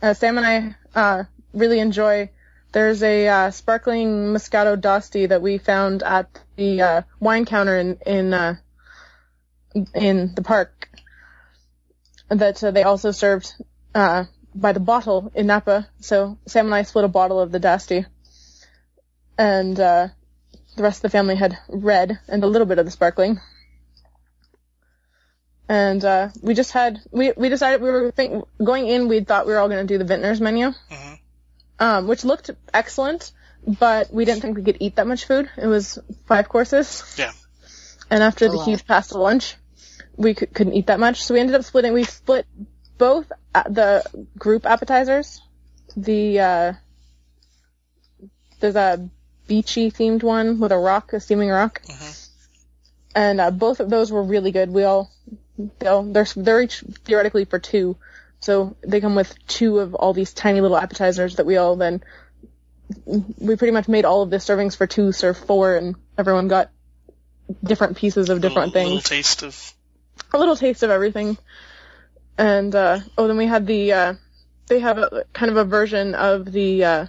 [0.00, 2.30] Uh, Sam and I, uh, really enjoy,
[2.72, 7.98] there's a, uh, sparkling Moscato d'Asti that we found at the, uh, wine counter in,
[8.06, 8.56] in, uh,
[9.94, 10.75] in the park
[12.28, 13.52] that uh, they also served,
[13.94, 14.24] uh,
[14.54, 15.88] by the bottle in Napa.
[16.00, 18.06] So Sam and I split a bottle of the d'Asti.
[19.38, 20.08] And, uh,
[20.76, 23.40] the rest of the family had red and a little bit of the sparkling.
[25.68, 29.08] and uh, we just had we we decided we were think, going in.
[29.08, 31.14] We thought we were all going to do the vintners menu, hmm
[31.78, 33.32] um, which looked excellent,
[33.66, 35.50] but we didn't think we could eat that much food.
[35.58, 37.14] It was five courses.
[37.18, 37.32] Yeah.
[38.10, 38.64] And after A the lot.
[38.64, 39.56] huge pasta lunch,
[40.16, 41.92] we c- couldn't eat that much, so we ended up splitting.
[41.92, 42.46] We split
[42.98, 44.04] both uh, the
[44.38, 45.40] group appetizers.
[45.96, 46.72] The uh,
[48.60, 49.08] there's a
[49.46, 52.28] beachy themed one with a rock, a steaming rock, Mhm.
[53.14, 54.70] and uh, both of those were really good.
[54.70, 55.10] We all
[55.78, 57.96] they'll, they're they're each theoretically for two,
[58.40, 62.02] so they come with two of all these tiny little appetizers that we all then
[63.38, 66.70] we pretty much made all of the servings for two serve four, and everyone got
[67.62, 69.72] different pieces of different little, things Little taste of.
[70.36, 71.36] A little taste of everything.
[72.38, 74.14] And uh oh, then we had the uh
[74.66, 77.06] they have a kind of a version of the uh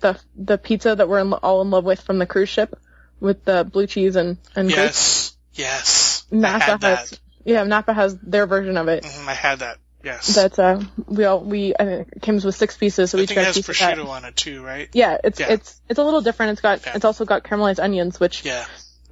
[0.00, 2.78] the the pizza that we're in, all in love with from the cruise ship
[3.20, 4.70] with the blue cheese and and.
[4.70, 5.36] Yes.
[5.54, 6.24] Yes.
[6.30, 6.98] Napa had that.
[6.98, 9.04] has yeah Napa has their version of it.
[9.04, 9.78] Mhm, I had that.
[10.02, 10.34] Yes.
[10.34, 13.34] That's uh we all we I think it comes with six pieces so we each
[13.34, 13.96] got a piece of that.
[13.98, 14.88] prosciutto on it too, right?
[14.92, 15.52] Yeah, it's Yeah.
[15.52, 16.52] it's it's a little different.
[16.52, 16.92] It's got Yeah.
[16.96, 18.64] it's also got caramelized onions, which Yeah.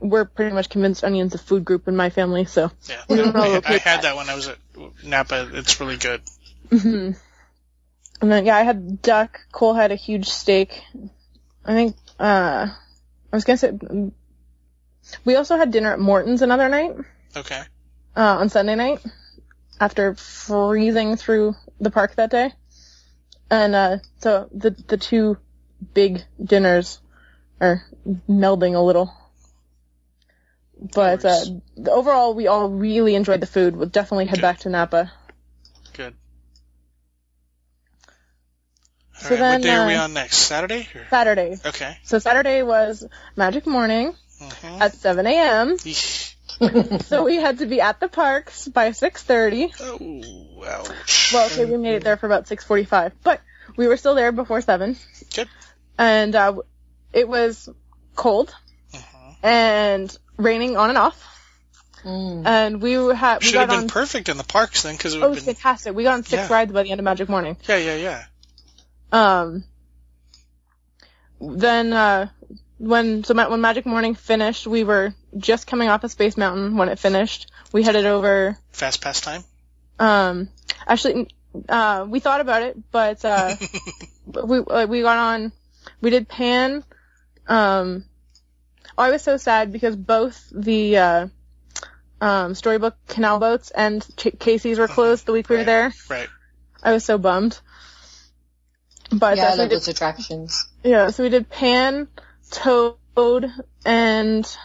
[0.02, 2.44] We're pretty much convinced onions a food group in my family.
[2.44, 3.00] So Yeah.
[3.08, 4.16] We don't know I, I had that.
[4.16, 4.58] when I was at
[5.04, 5.48] Napa.
[5.54, 6.20] It's really good.
[6.70, 7.12] hmm
[8.20, 9.40] And then yeah, I had duck.
[9.52, 10.82] Cole had a huge steak.
[11.64, 12.66] I think uh
[13.32, 13.72] I was gonna say
[15.24, 16.94] we also had dinner at Morton's another night
[17.36, 17.62] Okay.
[18.16, 19.00] uh, on Sunday night
[19.80, 22.52] after freezing through the park that day,
[23.50, 25.38] and uh so the the two
[25.94, 27.00] big dinners
[27.60, 27.82] are
[28.28, 29.12] melding a little.
[30.82, 31.44] But uh,
[31.88, 33.76] overall, we all really enjoyed the food.
[33.76, 34.42] We'll definitely head Good.
[34.42, 35.12] back to Napa.
[35.92, 36.14] Good.
[39.24, 39.38] All So right.
[39.38, 40.38] then, what day are we uh, on next?
[40.38, 40.88] Saturday?
[40.94, 41.06] Or?
[41.10, 41.58] Saturday.
[41.64, 41.96] Okay.
[42.02, 43.06] So Saturday was
[43.36, 44.80] Magic Morning Mhm.
[44.80, 45.76] at 7 a.m.
[47.06, 49.72] So we had to be at the parks by 6:30.
[49.80, 51.32] Oh, ouch.
[51.32, 53.40] Well, okay, we made it there for about 6:45, but
[53.76, 54.96] we were still there before 7.
[55.34, 55.48] Good.
[55.98, 56.54] And uh,
[57.12, 57.68] it was
[58.14, 58.54] cold
[58.92, 59.36] Mhm.
[59.42, 61.28] and raining on and off.
[62.04, 62.44] Mm.
[62.46, 63.88] And we had we Should got have been on.
[63.88, 65.54] perfect in the parks then, because it oh, would it was been.
[65.54, 65.94] fantastic.
[65.94, 66.52] We got on six Yeah.
[66.52, 67.56] rides by the end of Magic Morning.
[67.68, 68.24] Yeah, yeah, yeah.
[69.12, 69.64] Um.
[71.40, 72.28] Then uh,
[72.78, 76.88] when so when Magic Morning finished, we were just coming off of Space Mountain when
[76.88, 77.50] it finished.
[77.72, 79.44] We headed over Fast pass time.
[79.98, 80.48] Um,
[80.86, 81.28] actually,
[81.68, 83.54] uh, we thought about it, but uh,
[84.26, 85.52] we uh, we got on.
[86.00, 86.84] We did Pan.
[87.46, 88.11] Um, oh,
[88.96, 91.26] I was so sad because both the uh,
[92.20, 95.66] um, storybook canal boats and Ch- Casey's were closed the week we were Right.
[95.66, 95.92] there.
[96.08, 96.28] right.
[96.82, 97.58] I was so bummed.
[99.10, 100.66] But yeah, uh, I love did, those attractions.
[100.82, 102.08] yeah, so we did Pan,
[102.50, 103.50] Toad,
[103.84, 104.56] and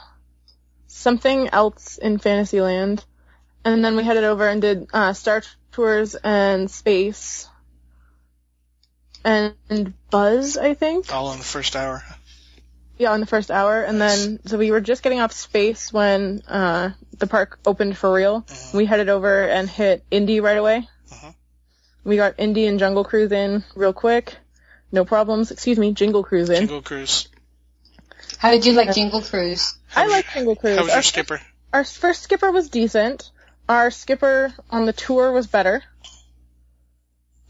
[0.87, 3.03] something else in Fantasyland.
[3.65, 7.47] And then we headed over and did uh, Star Tours and Space.
[9.25, 11.13] And, and Buzz, I think.
[11.13, 12.01] All in the first hour.
[12.97, 13.81] Yeah, in the first hour.
[13.83, 18.11] And then, so we were just getting off Space when uh, the park opened for
[18.11, 18.41] real.
[18.41, 18.73] Mhm.
[18.73, 20.89] We headed over and hit Indy right away.
[21.11, 21.35] Mhm.
[22.03, 24.35] We got Indy and Jungle Cruise in real quick.
[24.91, 25.51] No problems.
[25.51, 26.59] Excuse me, Jingle Cruise in.
[26.59, 27.27] Jingle Cruise.
[28.39, 29.75] How did you like Jingle Cruise?
[29.87, 30.77] How I was like your- Jingle Cruise.
[30.77, 31.41] How was Our your skipper?
[31.73, 33.29] Our first skipper was decent.
[33.69, 35.83] Our skipper on the tour was better.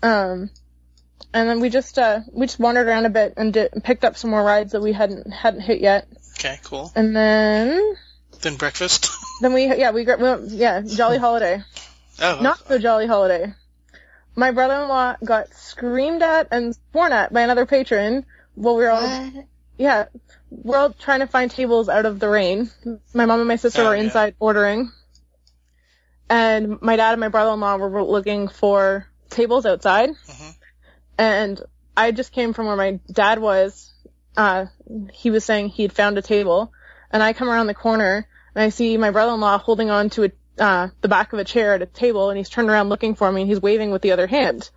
[0.04, 0.50] Um,
[1.34, 4.18] and then we just uh we just wandered around a bit and did, picked up
[4.18, 6.08] some more rides that we hadn't hadn't hit yet.
[6.40, 6.92] Okay, cool.
[6.96, 7.96] And then
[8.42, 9.10] Then breakfast.
[9.42, 11.64] then we yeah we got we went, yeah Jolly Holiday,
[12.22, 13.54] Oh, not so Jolly Holiday.
[14.36, 19.02] My brother-in-law got screamed at and sworn at by another patron while we were all
[19.02, 19.46] What?
[19.80, 20.06] yeah,
[20.52, 22.70] we're all trying to find tables out of the rain.
[23.16, 24.04] My mom and my sister Oh, were yeah.
[24.04, 24.92] inside ordering.
[26.30, 30.10] And my dad and my brother-in-law were looking for tables outside.
[30.10, 30.56] Mhm.
[31.18, 31.60] And
[31.96, 33.92] I just came from where my dad was.
[34.36, 34.66] Uh,
[35.14, 36.72] he was saying he'd found a table.
[37.12, 40.32] And I come around the corner and I see my brother-in-law holding on to a,
[40.60, 43.32] uh, the back of a chair at a table and he's turned around looking for
[43.32, 44.70] me and he's waving with the other hand.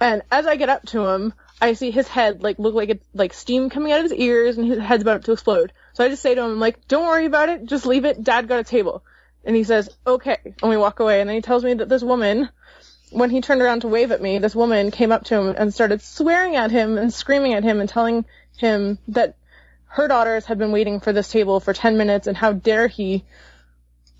[0.00, 3.06] And as I get up to him, I see his head like look like it's
[3.12, 5.72] like steam coming out of his ears and his head's about to explode.
[5.92, 8.22] So I just say to him, I'm like, don't worry about it, just leave it,
[8.22, 9.04] dad got a table.
[9.44, 10.38] And he says, okay.
[10.44, 12.48] And we walk away and then he tells me that this woman,
[13.10, 15.74] when he turned around to wave at me, this woman came up to him and
[15.74, 18.24] started swearing at him and screaming at him and telling
[18.56, 19.36] him that
[19.86, 23.24] her daughters had been waiting for this table for 10 minutes and how dare he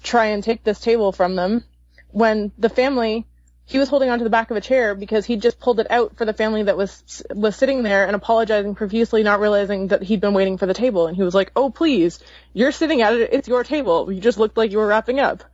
[0.03, 1.64] try and take this table from them
[2.11, 3.26] when the family
[3.70, 6.16] he was holding onto the back of a chair because he just pulled it out
[6.16, 10.20] for the family that was was sitting there and apologizing profusely, not realizing that he'd
[10.20, 11.07] been waiting for the table.
[11.07, 12.18] And he was like, "Oh, please,
[12.53, 13.32] you're sitting at it.
[13.32, 14.11] It's your table.
[14.11, 15.45] You just looked like you were wrapping up."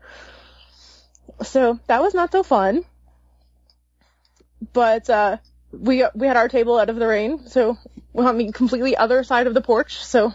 [1.42, 2.86] So that was not so fun.
[4.72, 5.38] But uh,
[5.72, 7.78] we we had our table out of the rain, so
[8.12, 10.32] well, I mean completely other side of the porch, so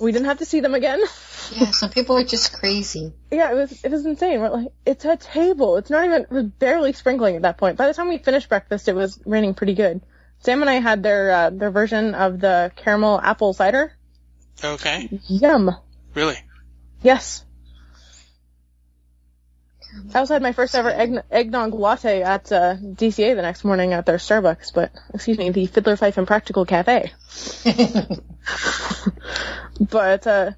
[0.00, 1.02] we didn't have to see them again.
[1.52, 3.12] Yeah, some people are just crazy.
[3.30, 4.40] Yeah, it was it was insane.
[4.40, 5.76] We're like, it's a table.
[5.76, 7.76] It's not even it was barely sprinkling at that point.
[7.76, 10.00] By the time we finished breakfast, it was raining pretty good.
[10.38, 13.92] Sam and I had their uh, their version of the caramel apple cider.
[14.62, 15.08] Okay.
[15.28, 15.70] Yum.
[16.14, 16.36] Really?
[17.02, 17.43] Yes.
[20.14, 23.92] I also had my first ever egg- eggnog latte at uh, DCA the next morning
[23.92, 27.12] at their Starbucks, but excuse me, the Fiddler Fifer and Practical Cafe.
[29.80, 30.50] but uh,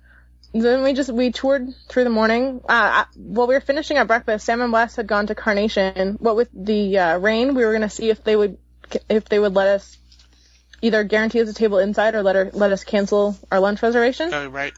[0.52, 2.60] then we just we toured through the morning.
[2.68, 6.16] Uh, while we were finishing our breakfast, Sam and Wes had gone to Carnation.
[6.18, 8.58] What with the uh, rain, we were gonna see if they would
[9.08, 9.96] if they would let us
[10.82, 14.32] either guarantee us a table inside or let her, let us cancel our lunch reservation.
[14.32, 14.72] Oh, right.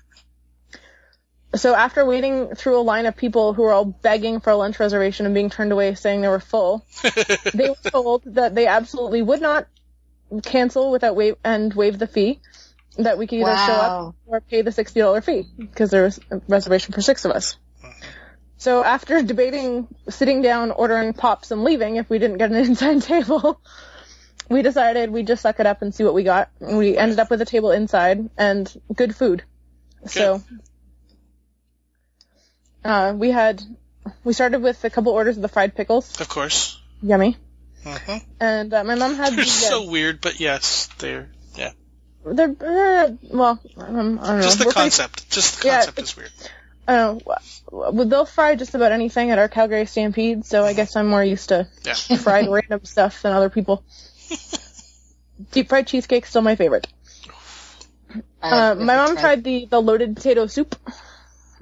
[1.55, 4.79] So after waiting through a line of people who were all begging for a lunch
[4.79, 6.85] reservation and being turned away saying they were full,
[7.55, 9.67] they were told that they absolutely would not
[10.43, 12.41] cancel without waive and waive the fee.
[12.99, 16.19] That we could either show up or pay the sixty dollar fee because there was
[16.31, 17.57] a reservation for six of us.
[18.57, 23.03] So after debating sitting down, ordering pops, and leaving if we didn't get an inside
[23.03, 23.61] table,
[24.51, 26.51] we decided we'd just suck it up and see what we got.
[26.61, 29.45] We ended up with a table inside and good food.
[30.07, 30.43] So
[32.89, 33.63] uh, we had
[34.25, 36.81] we started with a couple orders of the fried pickles, Of course.
[37.03, 37.37] yummy,
[37.85, 39.51] hmm and uh, my mom had They're the.
[39.51, 41.73] so weird, but yes, they're yeah.
[42.25, 44.43] they're uh, well, um, I don't know.
[44.43, 45.31] Just the We're pretty- concept.
[45.31, 46.31] Just the Yeah, concept is weird.
[46.89, 48.05] I don't know.
[48.07, 51.51] They'll fry just about anything at our Calgary Stampede, so I guess I'm more used
[51.51, 51.95] to Yeah.
[52.25, 53.85] fried random stuff than other people.
[55.53, 56.87] Deep fried cheesecake's still my favorite.
[58.43, 60.75] Uh, my mom tried the, the loaded potato soup.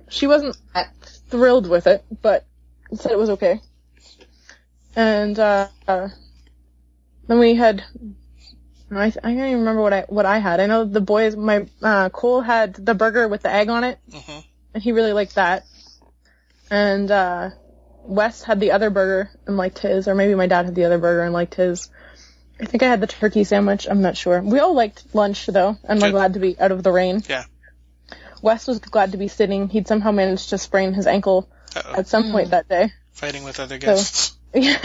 [0.09, 0.87] She wasn't I-
[1.29, 2.47] thrilled with it, but
[2.95, 3.61] said it was okay.
[4.95, 6.09] And uh, uh,
[7.27, 7.85] then we had.
[8.91, 10.61] I, I can't even remember what I what I had.
[10.61, 11.37] I know the boys.
[11.37, 14.39] My uh, Cole had the burger with the egg on it, hmm
[14.73, 15.65] and he really liked that.
[16.71, 17.51] And uh,
[18.05, 20.99] Wes had the other burger and liked his, or maybe my dad had the other
[20.99, 21.89] burger and liked his.
[22.61, 23.87] I think I had the turkey sandwich.
[23.91, 24.41] I'm not sure.
[24.41, 27.23] We all liked lunch though, and we're glad to be out of the rain.
[27.29, 27.45] Yeah.
[28.47, 29.69] Wes was glad to be sitting.
[29.69, 31.95] He'd somehow managed to sprain his ankle Uh-oh.
[31.99, 32.93] at some point that day.
[33.13, 34.33] Fighting with other guests.
[34.55, 34.79] Yeah.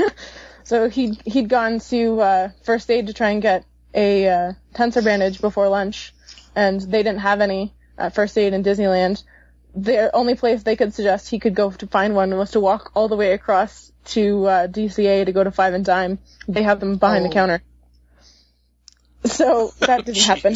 [0.64, 5.01] so he'd he'd gone to uh, first aid to try and get a uh, tensor
[5.03, 6.14] bandage before lunch,
[6.55, 9.24] and they didn't have any at first aid in Disneyland.
[9.76, 12.91] The only place they could suggest he could go to find one was to walk
[12.95, 16.18] all the way across to uh, DCA to go to Five and Dime.
[16.47, 17.28] They have them behind Oh.
[17.30, 17.62] the counter.
[19.26, 20.55] So that didn't happen.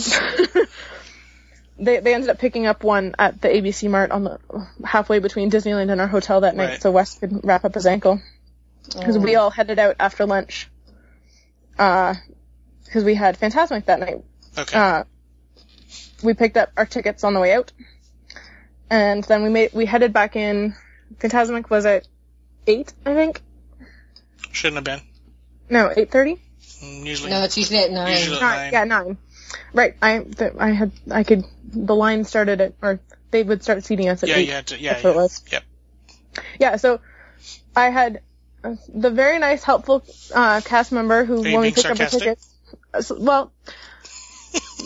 [1.77, 4.39] They they ended up picking up one at the ABC Mart on the
[4.83, 6.81] halfway between Disneyland and our hotel that night, Right.
[6.81, 8.21] so Wes could wrap up his ankle
[8.93, 10.69] because we all headed out after lunch.
[11.77, 12.13] Uh,
[12.85, 14.23] because we had Fantasmic that night.
[14.57, 14.77] Okay.
[14.77, 15.03] Uh,
[16.23, 17.73] we picked up our tickets on the way out,
[18.89, 20.75] and then we made we headed back in.
[21.19, 22.07] Fantasmic was at
[22.67, 23.41] eight, I think.
[24.51, 25.01] Shouldn't have been.
[25.69, 26.37] No, eight thirty.
[26.81, 27.29] Mm, Usually.
[27.31, 28.11] No, it's usually at nine.
[28.17, 28.71] Usually- Nine.
[28.71, 28.73] Nine.
[28.73, 29.17] Yeah, nine.
[29.73, 29.95] Right.
[30.01, 32.99] I th- I had I could the line started at or
[33.31, 34.47] they would start seating us at yeah, eight.
[34.47, 34.79] you had to.
[34.79, 35.43] Yeah, That's what it was.
[35.51, 35.63] Yep.
[36.59, 36.75] Yeah.
[36.77, 36.99] So
[37.75, 38.21] I had
[38.63, 41.85] uh, the very nice, helpful uh, cast member who Are you when we being picked
[41.87, 42.53] up the tickets.
[42.93, 43.51] uh, so- well,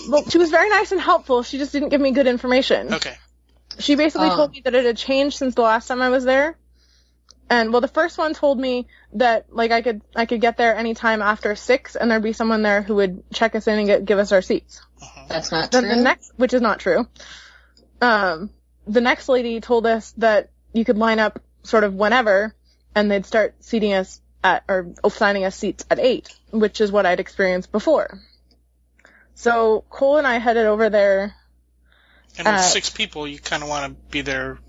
[0.10, 1.43] well, she was very nice and helpful.
[1.43, 2.93] She just didn't give me good information.
[2.93, 3.16] Okay.
[3.78, 4.36] She basically Oh.
[4.36, 6.57] told me that it had changed since the last time I was there.
[7.50, 10.76] And well, the first one told me that like I could I could get there
[10.76, 14.06] anytime after six, and there'd be someone there who would check us in and get,
[14.06, 14.82] give us our seats.
[15.28, 15.95] That's not Then true.
[15.95, 17.08] the next, which is not true.
[18.02, 18.52] Um,
[18.88, 22.54] the next lady told us that you could line up sort of whenever,
[22.93, 27.06] and they'd start seating us at or assigning us seats at eight, which is what
[27.06, 28.20] I'd experienced before.
[29.34, 31.34] So Cole and I headed over there.
[32.38, 34.60] And with Uh, six people, you kind of want to be there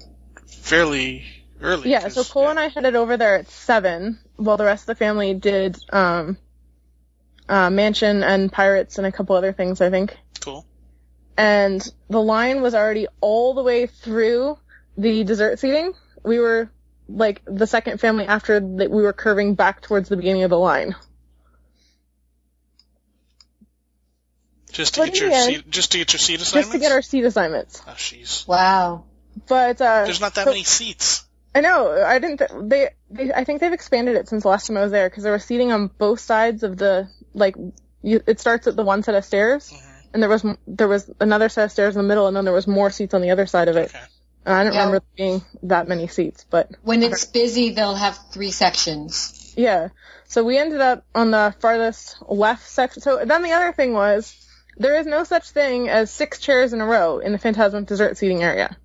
[0.46, 1.26] fairly
[1.60, 1.90] early.
[1.90, 4.94] Yeah, so Cole and I headed over there at seven, while the rest of the
[4.94, 6.36] family did um,
[7.48, 10.16] uh, Mansion and Pirates and a couple other things, I think.
[10.40, 10.64] Cool.
[11.36, 14.58] and the line was already all the way through
[14.96, 15.92] the dessert seating.
[16.24, 16.70] We were
[17.08, 20.58] like the second family after that we were curving back towards the beginning of the
[20.58, 20.94] line.
[24.72, 26.52] Just to But get your end- seat, just to get your seat assignments.
[26.52, 27.82] Just to get our seat assignments.
[27.86, 28.46] Oh, jeez.
[28.46, 29.04] wow.
[29.48, 31.24] But uh There's not that so- many seats.
[31.54, 34.66] I know, I didn't th- they, they I think they've expanded it since the last
[34.68, 37.56] time I was there because there was seating on both sides of the like
[38.02, 40.04] you, it starts at the one set of stairs Mhm.
[40.14, 42.54] and there was there was another set of stairs in the middle and then there
[42.54, 43.90] was more seats on the other side of it.
[43.90, 43.98] Okay.
[44.46, 44.78] And I don't Yeah.
[44.86, 49.52] remember being that many seats, but When it's busy, they'll have three sections.
[49.56, 49.88] yeah.
[50.28, 53.02] So we ended up on the farthest left section.
[53.02, 54.34] So then the other thing was,
[54.76, 58.16] there is no such thing as six chairs in a row in the Fantasmic dessert
[58.16, 58.76] seating area.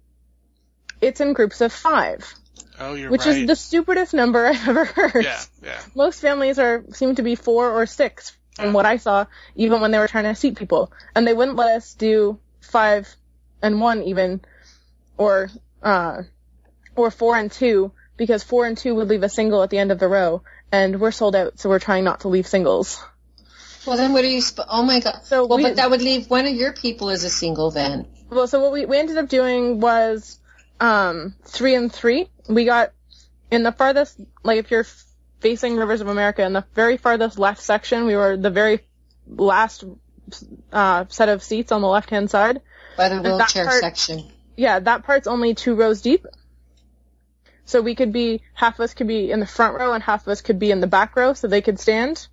[1.01, 2.33] It's in groups of five,
[2.79, 3.37] Oh, you're which right.
[3.41, 5.23] is the stupidest number I've ever heard.
[5.23, 5.81] yeah, yeah.
[5.95, 9.25] Most families are seem to be four or six from what I saw,
[9.57, 13.13] even when they were trying to seat people, and they wouldn't let us do five
[13.61, 14.41] and one even,
[15.17, 15.49] or
[15.83, 16.21] uh,
[16.95, 19.91] or four and two because four and two would leave a single at the end
[19.91, 23.03] of the row, and we're sold out, so we're trying not to leave singles.
[23.85, 24.41] Well, then what are you?
[24.41, 25.19] Sp- oh my god.
[25.25, 28.07] So well, we- but that would leave one of your people as a single then.
[28.29, 30.39] Well, so what we, we ended up doing was
[30.79, 32.29] um, three and three.
[32.49, 32.91] We got
[33.51, 34.85] in the farthest, like if you're
[35.39, 38.81] facing Rivers of America, in the very farthest left section, we were the very
[39.27, 39.83] last
[40.71, 42.61] uh, set of seats on the left hand side.
[42.97, 44.31] By the that wheelchair part- section.
[44.57, 46.25] Yeah, that part's only two rows deep.
[47.65, 50.21] So we could be, half of us could be in the front row and half
[50.21, 52.27] of us could be in the back row so they could stand.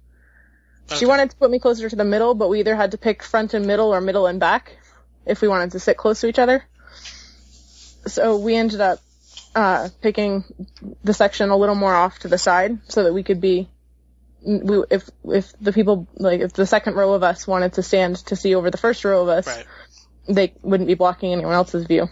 [0.94, 3.22] She wanted to put me closer to the middle, but we either had to pick
[3.22, 4.76] front and middle or middle and back
[5.24, 6.64] if we wanted to sit close to each other.
[8.06, 8.98] So we ended up
[9.54, 10.44] uh, picking
[11.04, 13.68] the section a little more off to the side so that we could be
[14.44, 18.16] we, if if the people like if the second row of us wanted to stand
[18.26, 19.66] to see over the first row of us, Right.
[20.28, 22.08] they wouldn't be blocking anyone else's view.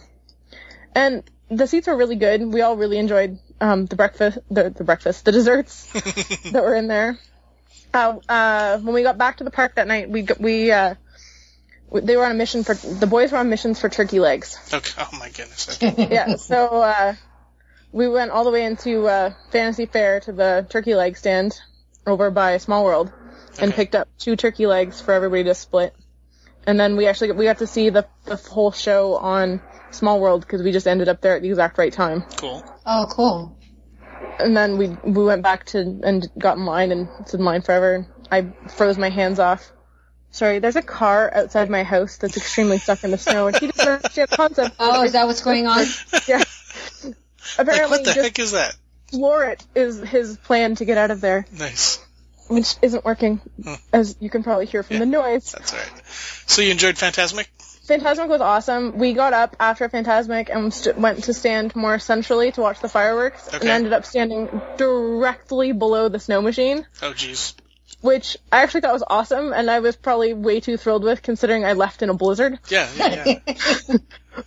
[0.94, 2.40] And the seats were really good.
[2.52, 5.86] We all really enjoyed um, the breakfast, the, the breakfast, the desserts
[6.52, 7.18] that were in there.
[7.92, 10.94] Uh, uh, when we got back to the park that night, we we uh,
[11.92, 14.56] they were on a mission for the boys were on missions for turkey legs.
[14.72, 14.92] Okay.
[14.98, 15.68] Oh my goodness.
[15.82, 16.08] Okay.
[16.10, 17.14] Yeah, so uh,
[17.92, 21.58] we went all the way into uh, Fantasy Fair to the turkey leg stand
[22.06, 23.12] over by Small World
[23.58, 23.82] and Okay.
[23.82, 25.94] picked up two turkey legs for everybody to split.
[26.66, 29.60] And then we actually we got to see the the whole show on
[29.90, 32.22] Small World because we just ended up there at the exact right time.
[32.36, 32.62] Cool.
[32.86, 33.56] Oh, cool.
[34.38, 37.62] And then we we went back to and got in line and stood in line
[37.62, 38.06] forever.
[38.30, 39.72] I froze my hands off.
[40.32, 43.66] Sorry, there's a car outside my house that's extremely stuck in the snow, and he
[43.68, 44.76] doesn't understand the concept.
[44.78, 45.84] Oh, is that what's going on?
[46.28, 46.38] Yeah.
[46.38, 47.14] Like,
[47.58, 48.76] Apparently, what the just heck is that?
[49.10, 51.98] floor it is his plan to get out of there, Nice.
[52.48, 53.74] which isn't working, Hmm.
[53.92, 55.50] as you can probably hear from the noise.
[55.50, 56.02] That's all right.
[56.46, 57.46] So you enjoyed Fantasmic?
[57.88, 58.98] Fantasmic was awesome.
[58.98, 62.88] We got up after Fantasmic and st- went to stand more centrally to watch the
[62.88, 67.54] fireworks, and ended up standing directly below the snow machine, Oh jeez.
[68.00, 71.64] Which I actually thought was awesome, and I was probably way too thrilled with considering
[71.64, 72.58] I left in a blizzard.
[72.68, 73.38] Yeah, yeah, yeah.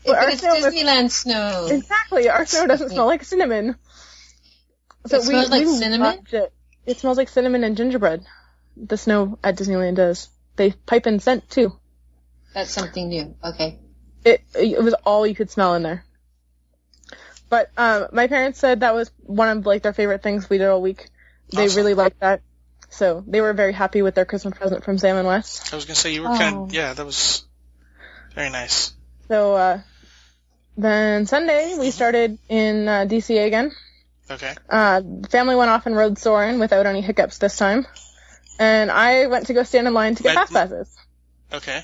[0.06, 1.68] But it's snow was- Disneyland snow.
[1.70, 3.76] Exactly, our snow doesn't smell like cinnamon.
[5.06, 6.20] So It smells like cinnamon?
[6.32, 6.54] It.
[6.86, 8.26] it smells like cinnamon and gingerbread.
[8.78, 10.30] The snow at Disneyland does.
[10.56, 11.78] They pipe in scent too.
[12.54, 13.36] That's something new.
[13.44, 13.80] Okay.
[14.24, 16.06] It it was all you could smell in there.
[17.50, 20.68] But um, my parents said that was one of like their favorite things we did
[20.70, 21.10] all week.
[21.52, 21.78] They Awesome.
[21.78, 22.42] really liked that,
[22.94, 25.72] so they were very happy with their Christmas present from Sam and Wes.
[25.74, 26.64] I was gonna say you were kind Oh.
[26.66, 26.94] of yeah.
[26.94, 27.46] That was
[28.36, 28.94] very nice.
[29.28, 29.82] So uh,
[30.78, 33.72] then Sunday we started in uh, DCA again.
[34.32, 34.54] Okay.
[34.70, 37.86] Uh, family went off and rode Soarin' without any hiccups this time.
[38.60, 40.48] And I went to go stand in line to get Right.
[40.48, 40.96] fast passes.
[41.52, 41.84] Okay.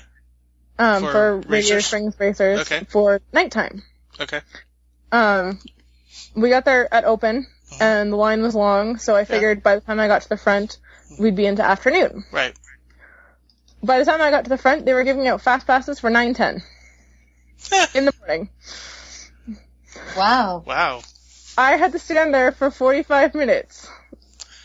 [0.78, 1.86] Um, For for, Radiator racers?
[1.86, 2.86] Springs racers Okay.
[2.88, 3.82] for nighttime.
[4.18, 4.40] Okay.
[5.12, 5.60] Um,
[6.34, 7.82] we got there at open Mm-hmm.
[7.84, 10.36] and the line was long, so I figured by the time I got to the
[10.36, 10.78] front,
[11.18, 12.24] we'd be into afternoon.
[12.30, 12.56] Right.
[13.82, 16.10] By the time I got to the front, they were giving out fast passes for
[16.10, 16.62] 9:10
[17.94, 18.50] in the morning.
[20.16, 20.62] Wow.
[20.66, 21.02] Wow.
[21.56, 23.88] I had to stand there for 45 minutes.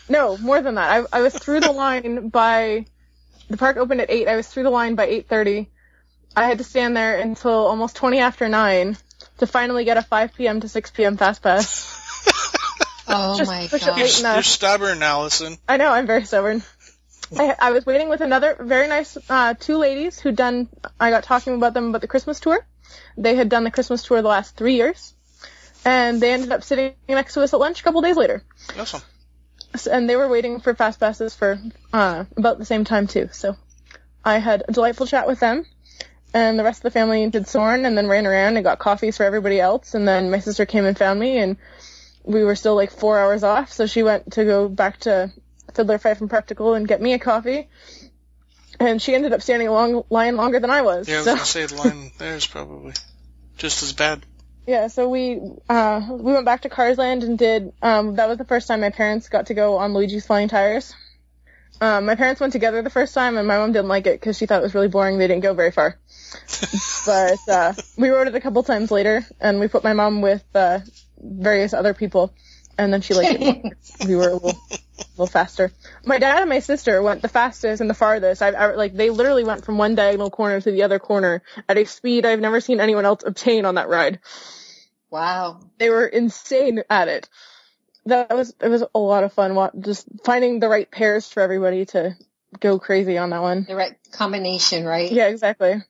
[0.08, 1.06] No, more than that.
[1.12, 2.86] I, I was through the line by,
[3.48, 4.28] the park opened at 8.
[4.28, 5.66] I was through the line by 8.30.
[6.36, 8.96] I had to stand there until almost 20 after 9
[9.38, 10.60] to finally get a 5 p.m.
[10.60, 11.16] to 6 p.m.
[11.16, 11.92] fast pass.
[13.08, 13.98] Oh Just my push it god.
[13.98, 14.34] late.
[14.34, 15.56] You're stubborn, Allison.
[15.68, 16.62] I know, I'm very stubborn.
[17.36, 21.24] I, I was waiting with another very nice, uh, two ladies who'd done, I got
[21.24, 22.64] talking about them about the Christmas tour.
[23.16, 25.14] They had done the Christmas tour the last three years.
[25.84, 28.42] And they ended up sitting next to us at lunch a couple days later.
[28.78, 29.02] Awesome.
[29.90, 31.60] And they were waiting for fast passes for
[31.92, 33.28] uh, about the same time too.
[33.32, 33.56] So
[34.24, 35.64] I had a delightful chat with them,
[36.34, 39.16] and the rest of the family did Soarin', and then ran around and got coffees
[39.16, 39.94] for everybody else.
[39.94, 41.56] And then my sister came and found me, and
[42.26, 43.72] we were still like four hours off.
[43.72, 45.32] So she went to go back to
[45.74, 47.68] Fiddler Fifer and Practical and get me a coffee.
[48.78, 51.08] And she ended up standing a long line longer than I was.
[51.08, 51.34] Yeah, I was so.
[51.34, 52.92] gonna say the line there is probably
[53.56, 54.26] just as bad.
[54.66, 58.44] Yeah, so we uh we went back to Carsland and did um that was the
[58.44, 60.94] first time my parents got to go on Luigi's Flying Tires.
[61.80, 64.38] Um, my parents went together the first time, and my mom didn't like it because
[64.38, 65.18] she thought it was really boring.
[65.18, 65.98] They didn't go very far.
[67.06, 70.42] but uh, we rode it a couple times later, and we put my mom with
[70.54, 70.80] uh,
[71.20, 72.32] various other people,
[72.78, 73.38] and then she like
[74.06, 74.58] we were a little,
[75.12, 75.72] little faster.
[76.04, 78.42] My dad and my sister went the fastest and the farthest.
[78.42, 81.78] I've ever like they literally went from one diagonal corner to the other corner at
[81.78, 84.20] a speed I've never seen anyone else obtain on that ride.
[85.10, 85.60] Wow.
[85.78, 87.28] They were insane at it.
[88.06, 89.70] That was it was a lot of fun.
[89.80, 92.16] Just finding the right pairs for everybody to
[92.60, 93.64] go crazy on that one.
[93.68, 95.10] The right combination, right?
[95.10, 95.82] Yeah, exactly.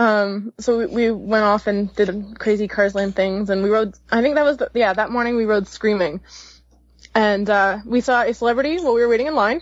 [0.00, 3.92] Um, so we, we went off and did crazy Cars Land things, and we rode.
[4.10, 6.20] I think that was the, yeah that morning we rode Screaming,
[7.14, 9.60] and uh, we saw a celebrity while we were waiting in line,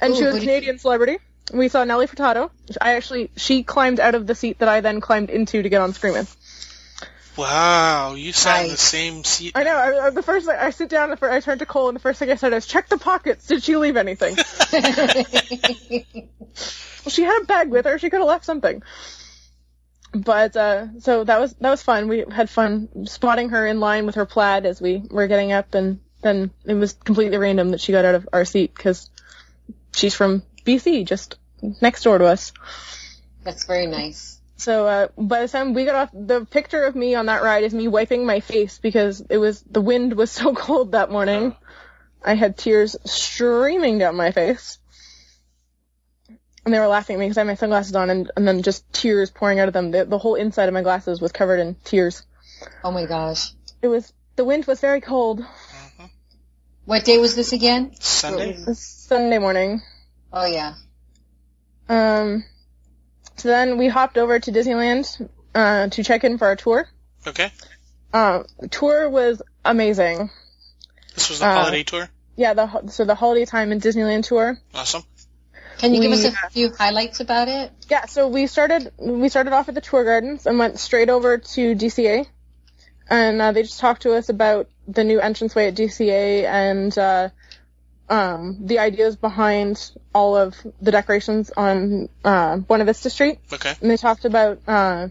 [0.00, 1.18] and she was a who did- Canadian celebrity.
[1.52, 2.50] We saw Nelly Furtado.
[2.80, 5.80] I actually she climbed out of the seat that I then climbed into to get
[5.80, 6.26] on Screaming.
[7.36, 9.52] Wow, you sat in the same seat.
[9.54, 9.76] I know.
[9.76, 11.94] I, I- the first thing I sit down, the fir- I turned to Cole, and
[11.94, 13.46] the first thing I said is, "Check the pockets.
[13.46, 14.36] Did she leave anything?"
[17.04, 17.98] Well, she had a bag with her.
[17.98, 18.82] She could have left something.
[20.14, 22.08] But uh, so that was that was fun.
[22.08, 25.74] We had fun spotting her in line with her plaid as we were getting up,
[25.74, 29.10] and then it was completely random that she got out of our seat because
[29.92, 31.36] she's from BC, just
[31.80, 32.52] next door to us.
[33.42, 34.40] That's very nice.
[34.56, 37.64] So uh, by the time we got off, the picture of me on that ride
[37.64, 41.56] is me wiping my face because it was the wind was so cold that morning.
[42.24, 44.78] I had tears streaming down my face.
[46.64, 48.62] And they were laughing at me because I had my sunglasses on and, and then
[48.62, 49.90] just tears pouring out of them.
[49.90, 52.24] The, the whole inside of my glasses was covered in tears.
[52.82, 53.50] Oh my gosh.
[53.82, 55.40] It was, the wind was very cold.
[55.40, 56.10] Mhm.
[56.86, 57.92] What day was this again?
[58.00, 58.56] Sunday.
[58.74, 59.82] Sunday morning.
[60.32, 60.74] Oh yeah.
[61.88, 62.44] Um,
[63.36, 66.88] so then we hopped over to Disneyland, uh, to check in for our tour.
[67.26, 67.50] Okay.
[68.12, 70.30] Uh, tour was amazing.
[71.14, 72.08] This was the Uh, holiday tour.
[72.36, 74.58] Yeah, the so the holiday time in Disneyland tour.
[74.74, 75.04] Awesome.
[75.84, 77.70] Can you give us a few highlights about it?
[77.88, 81.38] Yeah, so we started we started off at the tour gardens and went straight over
[81.38, 82.26] to DCA,
[83.08, 87.28] and uh, they just talked to us about the new entranceway at DCA and uh,
[88.08, 93.38] um, the ideas behind all of the decorations on uh, Buena Vista Street.
[93.52, 93.74] Okay.
[93.80, 95.08] And they talked about uh,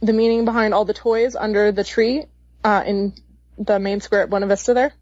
[0.00, 2.24] the meaning behind all the toys under the tree
[2.64, 3.14] uh, in
[3.56, 4.92] the main square at Buena Vista there,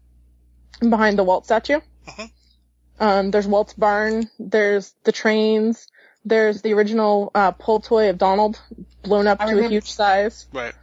[0.79, 1.79] behind the Walt statue.
[2.07, 2.31] Mhm.
[2.99, 4.29] Um, there's Walt's barn.
[4.39, 5.87] There's the trains.
[6.25, 8.59] There's the original uh, pull toy of Donald
[9.03, 10.47] blown up I to a huge size.
[10.51, 10.73] Right.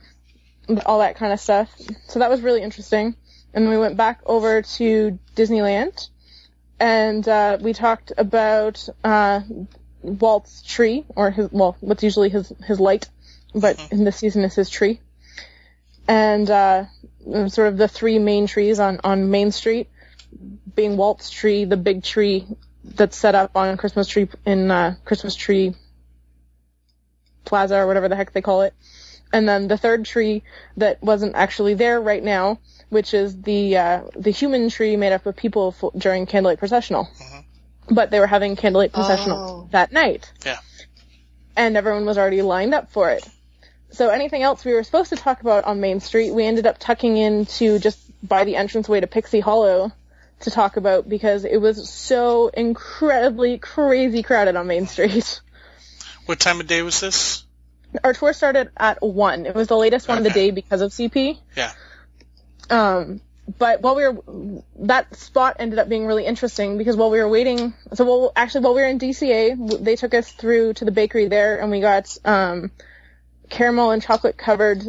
[0.86, 1.70] All that kind of stuff.
[2.08, 3.16] So that was really interesting.
[3.52, 6.08] And we went back over to Disneyland,
[6.80, 9.42] and uh, we talked about uh,
[10.02, 13.08] Walt's tree, or his well, what's usually his his light,
[13.54, 13.92] but Mhm.
[13.92, 15.00] in this season is his tree,
[16.08, 16.84] and uh,
[17.46, 19.88] sort of the three main trees on on Main Street,
[20.74, 22.46] being Walt's tree, the big tree
[22.84, 25.74] that's set up on Christmas tree in uh, Christmas tree
[27.44, 28.74] plaza or whatever the heck they call it,
[29.32, 30.42] and then the third tree
[30.76, 32.58] that wasn't actually there right now,
[32.88, 37.04] which is the uh, the human tree made up of people f- during candlelight processional.
[37.20, 37.44] Mhm.
[37.90, 39.68] But they were having candlelight processional Oh.
[39.72, 40.32] that night.
[40.44, 40.58] Yeah.
[41.56, 43.28] And everyone was already lined up for it.
[43.90, 46.78] So anything else we were supposed to talk about on Main Street, we ended up
[46.78, 49.92] tucking into just by the entranceway to Pixie Hollow
[50.40, 55.40] to talk about because it was so incredibly crazy crowded on Main Street.
[56.26, 57.44] What time of day was this?
[58.02, 59.46] Our tour started at one.
[59.46, 61.38] It was the latest one of the day because of CP.
[61.56, 61.72] Yeah.
[62.70, 63.20] Um,
[63.58, 67.28] but while we were, that spot ended up being really interesting because while we were
[67.28, 70.90] waiting, so well, actually while we were in DCA, they took us through to the
[70.90, 72.70] bakery there and we got, um,
[73.50, 74.82] caramel and chocolate covered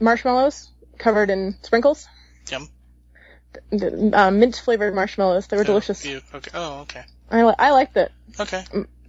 [0.00, 2.06] marshmallows covered in sprinkles.
[2.50, 2.68] Yum.
[3.70, 5.46] The, uh, mint flavored marshmallows.
[5.46, 6.04] They were Oh, delicious.
[6.04, 6.50] you- okay.
[6.54, 7.02] Oh, okay.
[7.30, 8.12] I, li- I liked it.
[8.38, 8.64] Okay.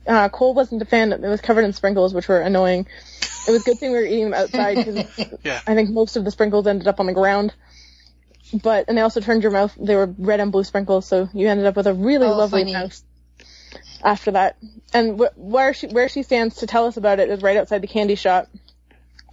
[0.08, 1.12] Uh, Cole wasn't a fan.
[1.14, 2.88] It was covered in sprinkles, which were annoying.
[3.48, 5.06] It was a good thing we were eating them outside because
[5.44, 5.60] Yeah.
[5.68, 7.54] I think most of the sprinkles ended up on the ground.
[8.54, 9.76] But and they also turned your mouth.
[9.80, 12.62] They were red and blue sprinkles, so you ended up with a really Oh, lovely
[12.62, 12.74] funny.
[12.74, 13.02] mouth
[14.04, 14.58] after that.
[14.94, 17.82] And wh- where she where she stands to tell us about it is right outside
[17.82, 18.48] the candy shop,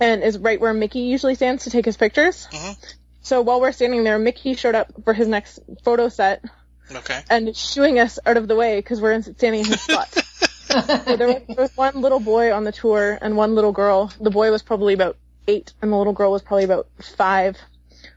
[0.00, 2.48] and is right where Mickey usually stands to take his pictures.
[2.50, 2.76] Mhm.
[3.22, 6.44] So while we're standing there, Mickey showed up for his next photo set
[6.92, 7.20] Okay.
[7.30, 10.08] and shooing us out of the way because we're in, standing in his spot.
[10.12, 14.12] So there, was, there was one little boy on the tour and one little girl.
[14.20, 15.16] The boy was probably about
[15.46, 17.56] eight, and the little girl was probably about five.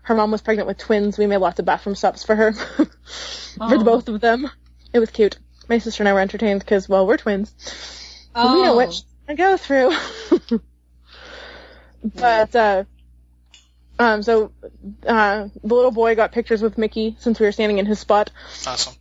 [0.04, 1.18] Her mom was pregnant with twins.
[1.18, 3.84] We made lots of bathroom stops for her, for the Oh.
[3.84, 4.50] both of them.
[4.94, 5.38] It was cute.
[5.68, 7.54] My sister and I were entertained because, well, we're twins.
[8.36, 8.56] oh.
[8.56, 9.92] We know what I go through.
[12.04, 12.84] but uh,
[14.00, 14.52] um, so
[15.06, 18.32] uh, the little boy got pictures with Mickey since we were standing in his spot.
[18.68, 18.96] Awesome.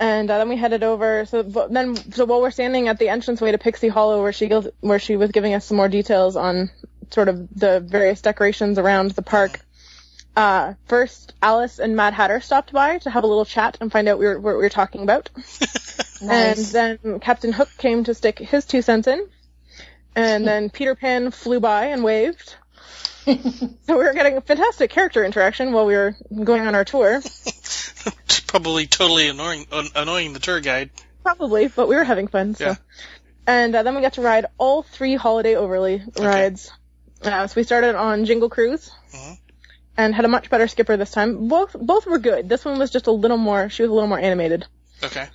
[0.00, 1.26] And uh, then we headed over.
[1.26, 4.48] So but then, so while we're standing at the entranceway to Pixie Hollow, where she
[4.80, 6.70] where she was giving us some more details on
[7.10, 9.60] sort of the various decorations around the park.
[10.36, 14.06] Uh, first, Alice and Mad Hatter stopped by to have a little chat and find
[14.08, 15.30] out we were, what we were talking about.
[16.20, 16.74] Nice.
[16.74, 19.26] And then Captain Hook came to stick his two cents in.
[20.16, 22.56] And then Peter Pan flew by and waved.
[23.26, 23.36] So
[23.88, 27.20] we were getting a fantastic character interaction while we were going on our tour.
[28.46, 30.90] Probably totally annoying, an- annoying the tour guide.
[31.22, 32.54] Probably, but we were having fun.
[32.54, 32.64] So.
[32.68, 32.74] Yeah.
[33.46, 36.70] And uh, then we got to ride all three holiday overlay rides.
[37.22, 38.90] Uh, so we started on Jingle Cruise.
[39.12, 39.38] Mhm.
[39.98, 41.48] And had a much better skipper this time.
[41.48, 42.48] Both both were good.
[42.48, 43.68] This one was just a little more.
[43.68, 44.64] She was a little more animated,
[45.02, 45.26] Okay.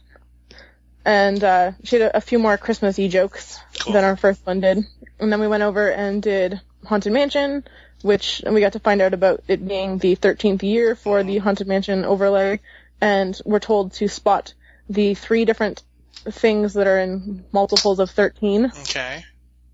[1.04, 3.92] and uh, she had a, a few more Christmassy jokes Cool.
[3.94, 4.86] than our first one did.
[5.20, 7.64] And then we went over and did Haunted Mansion,
[8.02, 11.68] which we got to find out about it being the 13th year for the Haunted
[11.68, 12.60] Mansion overlay,
[13.02, 14.54] and we're told to spot
[14.90, 15.82] the three different
[16.30, 18.72] things that are in multiples of 13.
[18.82, 19.24] Okay.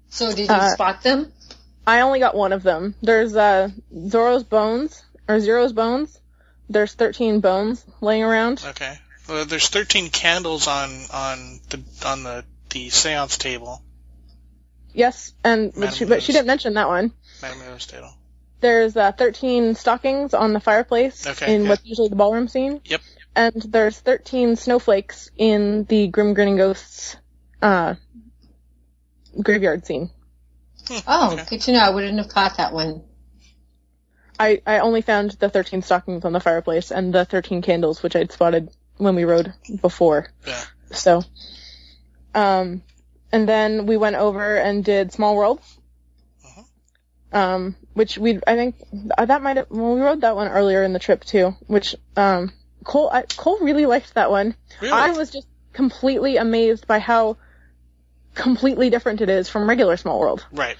[0.09, 1.31] So did you Uh, spot them?
[1.85, 2.95] I only got one of them.
[3.01, 3.69] There's uh
[4.07, 6.19] Zoro's bones or Zero's bones.
[6.69, 8.63] There's 13 bones laying around.
[8.65, 8.97] Okay.
[9.27, 13.81] Well, there's 13 candles on on the on the the séance table.
[14.93, 17.13] Yes, and but she, but she didn't mention that one.
[17.41, 18.13] Madame Rose table.
[18.61, 21.69] There's uh, 13 stockings on the fireplace Okay, in yeah.
[21.69, 22.81] what's usually the ballroom scene.
[22.85, 23.01] Yep.
[23.35, 27.15] And there's 13 snowflakes in the Grim Grinning Ghosts
[27.61, 27.95] uh,
[29.41, 30.09] graveyard scene.
[31.07, 31.45] Oh, okay.
[31.49, 31.79] good to know.
[31.79, 33.03] I wouldn't have caught that one.
[34.39, 38.15] I, I only found the 13 stockings on the fireplace and the 13 candles, which
[38.15, 40.29] I'd spotted when we rode before.
[40.47, 40.63] Yeah.
[40.91, 41.23] So,
[42.33, 42.81] um,
[43.31, 45.59] and then we went over and did Small World.
[46.45, 46.63] Uh-huh.
[47.31, 48.75] Um, which we, I think,
[49.17, 51.95] uh, that might have, well, we rode that one earlier in the trip too, which,
[52.15, 52.51] um,
[52.83, 54.55] Cole, I, Cole really liked that one.
[54.81, 54.93] Really?
[54.93, 57.37] I was just completely amazed by how
[58.33, 60.45] completely different it is from regular Small World.
[60.51, 60.77] Right.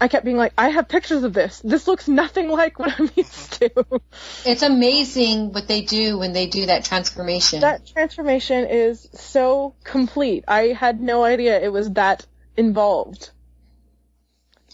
[0.00, 1.60] I kept being like, I have pictures of this.
[1.62, 4.00] This looks nothing like what I'm used to.
[4.46, 7.60] It's amazing what they do when they do that transformation.
[7.60, 10.44] that transformation is so complete.
[10.48, 12.24] I had no idea it was that
[12.56, 13.30] involved.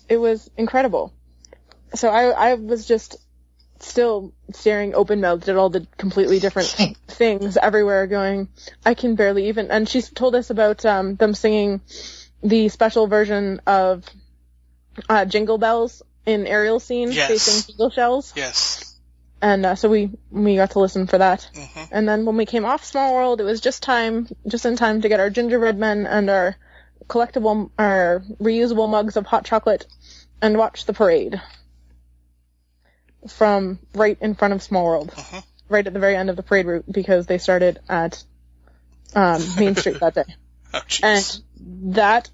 [0.09, 1.12] It was incredible.
[1.95, 3.16] So I, I was just
[3.81, 6.68] still staring open mouthed at all the completely different
[7.09, 8.49] things everywhere going,
[8.85, 11.81] I can barely even, and she's told us about, um, them singing
[12.43, 14.05] the special version of,
[15.09, 17.13] uh, Jingle Bells in Ariel's scene.
[17.13, 17.43] Yes.
[17.43, 18.33] Sing Jingle Shells.
[18.37, 18.99] Yes.
[19.43, 21.49] And, uh, so we, we got to listen for that.
[21.55, 24.77] hmm And then when we came off Small World, it was just time, just in
[24.77, 26.57] time to get our gingerbread men and our
[27.07, 29.87] collectible, our reusable mugs of hot chocolate
[30.43, 31.41] and watch the parade
[33.29, 35.45] from right in front of Small World, Mhm.
[35.69, 38.23] right at the very end of the parade route because they started at
[39.15, 40.25] um, Main Street that day.
[40.75, 41.43] Oh, jeez.
[41.63, 42.29] And that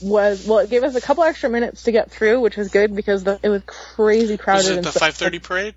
[0.00, 2.94] was well, it gave us a couple extra minutes to get through, which was good
[2.94, 4.76] because the, it was crazy crowded.
[4.76, 5.74] Was it the 5:30 parade?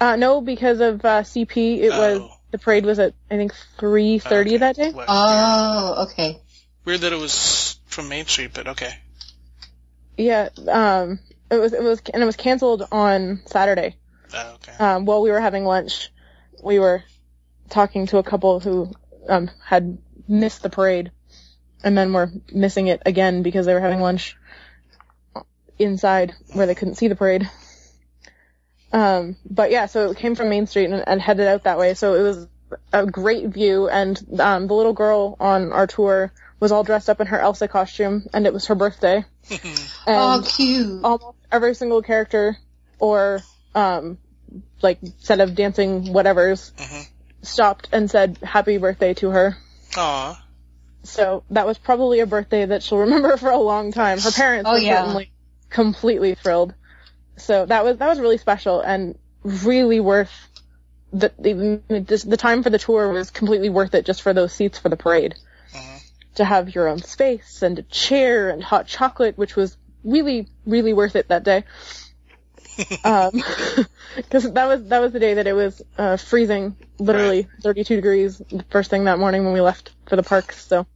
[0.00, 2.32] Uh, no, because of uh, CP, it was Oh.
[2.50, 4.58] the parade was at I think three thirty Okay.
[4.58, 4.92] that day.
[5.08, 6.40] Oh, okay.
[6.84, 8.94] Weird that it was from Main Street, but okay.
[10.16, 11.20] Yeah, um,
[11.50, 13.96] it was it was and it was canceled on Saturday.
[14.34, 14.72] Oh, okay.
[14.78, 16.10] Um, while we were having lunch,
[16.62, 17.02] we were
[17.70, 18.90] talking to a couple who
[19.28, 19.98] um had
[20.28, 21.10] missed the parade,
[21.84, 24.36] and then were missing it again because they were having lunch
[25.78, 27.48] inside where they couldn't see the parade.
[28.92, 31.94] Um, but yeah, so it came from Main Street and, and headed out that way.
[31.94, 32.48] So it was
[32.92, 37.20] a great view, and um, the little girl on our tour was all dressed up
[37.20, 39.24] in her Elsa costume, and it was her birthday.
[39.50, 39.58] Oh,
[40.06, 41.04] And cute.
[41.04, 42.56] almost every single character
[42.98, 43.42] or
[43.74, 44.18] um
[44.82, 47.06] like set of dancing whatevers Mhm.
[47.42, 49.56] stopped and said happy birthday to her.
[49.96, 50.42] Aw.
[51.04, 54.18] So that was probably a birthday that she'll remember for a long time.
[54.18, 55.02] Her parents Oh, were yeah.
[55.02, 55.30] certainly
[55.70, 56.74] completely thrilled.
[57.36, 60.32] So that was that was really special and really worth
[61.12, 64.78] the the, the time for the tour was completely worth it just for those seats
[64.78, 65.34] for the parade.
[65.72, 66.02] Mhm.
[66.36, 70.92] To have your own space and a chair and hot chocolate, which was really really
[70.92, 71.64] worth it that day.
[73.04, 73.30] Um,
[74.16, 78.38] because that was that was the day that it was uh, freezing, literally 32 degrees
[78.38, 80.64] the first thing that morning when we left for the parks.
[80.64, 80.86] So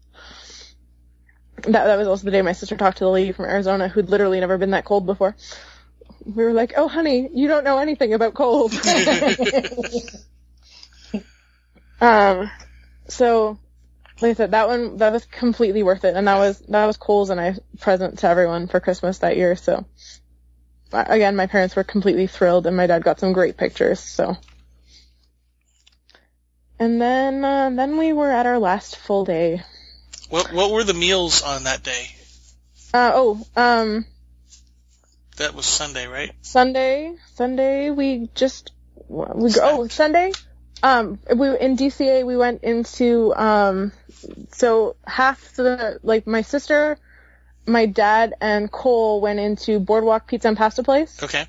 [1.64, 4.10] that that was also the day my sister talked to the lady from Arizona who'd
[4.10, 5.36] literally never been that cold before.
[6.24, 8.72] We were like, "Oh, honey, you don't know anything about cold."
[12.00, 12.50] um,
[13.08, 13.58] so
[14.20, 16.96] like I said, that one that was completely worth it, and that was that was
[16.96, 19.56] Cole's and I present to everyone for Christmas that year.
[19.56, 19.84] So
[20.92, 24.00] again, my parents were completely thrilled, and my dad got some great pictures.
[24.00, 24.36] So
[26.78, 29.62] And then, uh, then we were at our last full day.
[30.28, 32.06] What what were the meals on that day?
[32.94, 34.04] Uh, oh, um,
[35.36, 36.32] That was Sunday, right?
[36.42, 38.72] Sunday, Sunday, we just,
[39.08, 40.32] we go, oh, Sunday,
[40.82, 43.92] um, we, in DCA, we went into, um,
[44.52, 46.98] so half the, like, my sister,
[47.66, 51.46] my dad, and Cole went into Boardwalk Pizza and Pasta Place, Okay.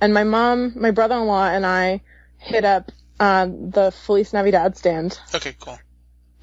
[0.00, 2.00] and my mom, my brother-in-law, and I
[2.38, 2.90] hit up,
[3.20, 5.78] uh, the Feliz Navidad stand, Okay, cool.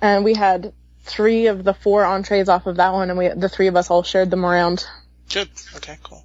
[0.02, 3.50] and we had three of the four entrees off of that one, and we, the
[3.50, 4.86] three of us all shared them around,
[5.32, 5.50] Good.
[5.76, 6.24] Okay, cool.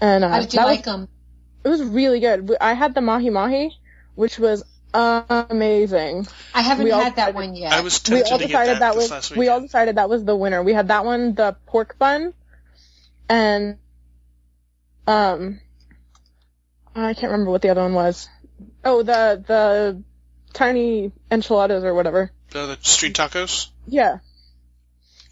[0.00, 1.08] and, uh, How did you that was- like them?
[1.64, 2.56] It was really good.
[2.60, 3.70] I had the mahi mahi,
[4.16, 4.64] which was
[4.94, 6.26] amazing.
[6.54, 7.72] I haven't we all had that tried- one yet.
[7.72, 9.60] I was We tempted all to get decided that, that, this was last we all
[9.60, 10.62] decided that was the winner.
[10.62, 12.34] We had that one, the pork bun,
[13.28, 13.78] and
[15.06, 15.60] um,
[16.94, 18.28] I can't remember what the other one was.
[18.84, 20.02] Oh, the the
[20.52, 22.30] tiny enchiladas or whatever.
[22.50, 23.68] The, the street tacos.
[23.86, 24.18] Yeah,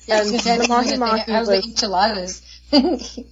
[0.07, 2.43] Yeah, I was and I the mahi mahi I was was- the enchiladas.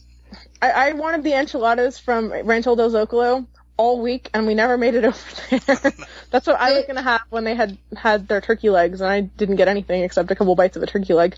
[0.61, 3.47] I, I wanted the enchiladas from Rancho del Zocalo
[3.79, 5.19] all week, and we never made it over
[5.51, 5.93] there.
[6.31, 9.23] That's what I was gonna have when they had had their turkey legs, and I
[9.23, 11.37] didn't get anything except a couple bites of a turkey leg.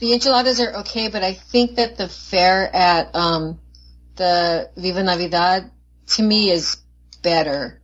[0.00, 3.58] the enchiladas are okay, but I think that the fare at um
[4.16, 5.70] the Viva Navidad
[6.08, 6.76] to me is
[7.22, 7.80] better.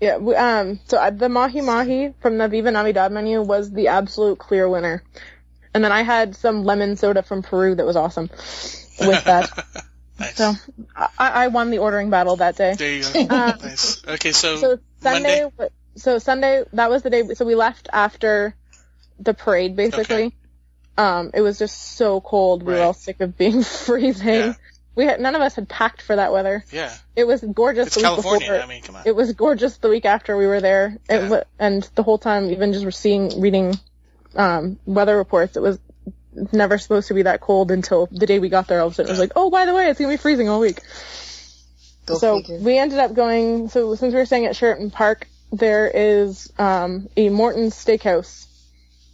[0.00, 3.88] Yeah, we, um, so uh, the mahi mahi from the Viva Navidad menu was the
[3.88, 5.02] absolute clear winner.
[5.74, 8.30] And then I had some lemon soda from Peru that was awesome
[9.00, 9.50] with that.
[10.18, 10.36] nice.
[10.36, 10.52] so
[10.96, 12.74] I, I won the ordering battle that day.
[12.74, 13.26] there you go.
[13.34, 14.02] Uh, nice.
[14.06, 15.74] Okay, so, So Sunday, Monday?
[15.96, 18.54] so Sunday, that was the day, so we left after
[19.18, 20.34] the parade basically.
[20.96, 22.62] Um, it was just so cold.
[22.64, 24.26] We were all sick of being freezing.
[24.28, 24.54] Yeah.
[24.96, 26.64] We had, none of us had packed for that weather.
[26.72, 28.48] yeah, It was gorgeous it's the week California.
[28.48, 28.60] before.
[28.62, 29.02] I mean, come on.
[29.06, 31.42] It was gorgeous the week after we were there, it Yeah.
[31.60, 33.78] and the whole time, even just seeing, reading
[34.34, 35.78] um, weather reports, it was
[36.52, 38.80] never supposed to be that cold until the day we got there.
[38.80, 40.48] All of a sudden, it was like, oh, by the way, it's gonna be freezing
[40.48, 40.80] all week.
[42.06, 42.58] Go so figure.
[42.58, 43.68] we ended up going.
[43.68, 48.46] So since we were staying at Sheraton Park, there is um, a Morton's Steakhouse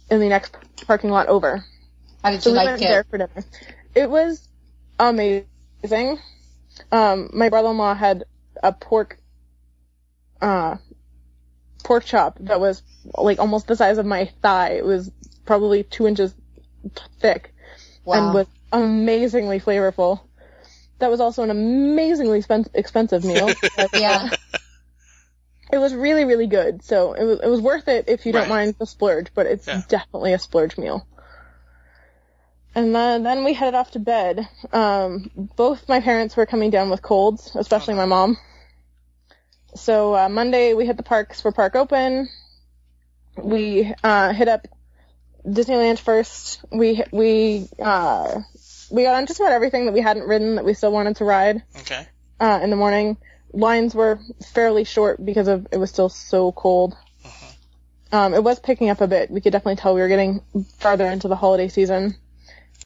[0.09, 0.55] in the next
[0.85, 1.65] parking lot over.
[2.23, 3.07] How did So you we like went there it?
[3.09, 3.43] for dinner.
[3.93, 4.47] It was
[4.99, 6.19] amazing.
[6.91, 8.25] Um, my brother-in-law had
[8.61, 9.17] a pork,
[10.41, 10.77] uh,
[11.83, 12.81] pork chop that was
[13.13, 14.71] like almost the size of my thigh.
[14.73, 15.11] It was
[15.45, 16.33] probably two inches
[17.19, 17.53] thick
[18.03, 18.13] Wow.
[18.27, 20.21] and was amazingly flavorful.
[20.99, 23.49] That was also an amazingly spen- expensive meal.
[23.93, 24.29] yeah.
[25.73, 26.83] it was really, really good.
[26.83, 29.67] So it was it was worth it if you don't mind the splurge, but it's
[29.67, 29.81] Yeah.
[29.87, 31.05] definitely a splurge meal.
[32.75, 34.47] And then then we headed off to bed.
[34.71, 38.37] Um, both my parents were coming down with colds, especially my mom.
[39.75, 42.29] So uh, Monday we hit the parks for park open.
[43.37, 44.67] We uh, hit up
[45.45, 46.63] Disneyland first.
[46.71, 48.41] We we uh,
[48.91, 51.25] we got on just about everything that we hadn't ridden that we still wanted to
[51.25, 52.07] ride okay.
[52.39, 53.17] uh, in the morning.
[53.53, 54.19] Lines were
[54.53, 56.95] fairly short because of it was still so cold.
[58.11, 59.31] Um, it was picking up a bit.
[59.31, 60.41] We could definitely tell we were getting
[60.77, 62.15] farther into the holiday season.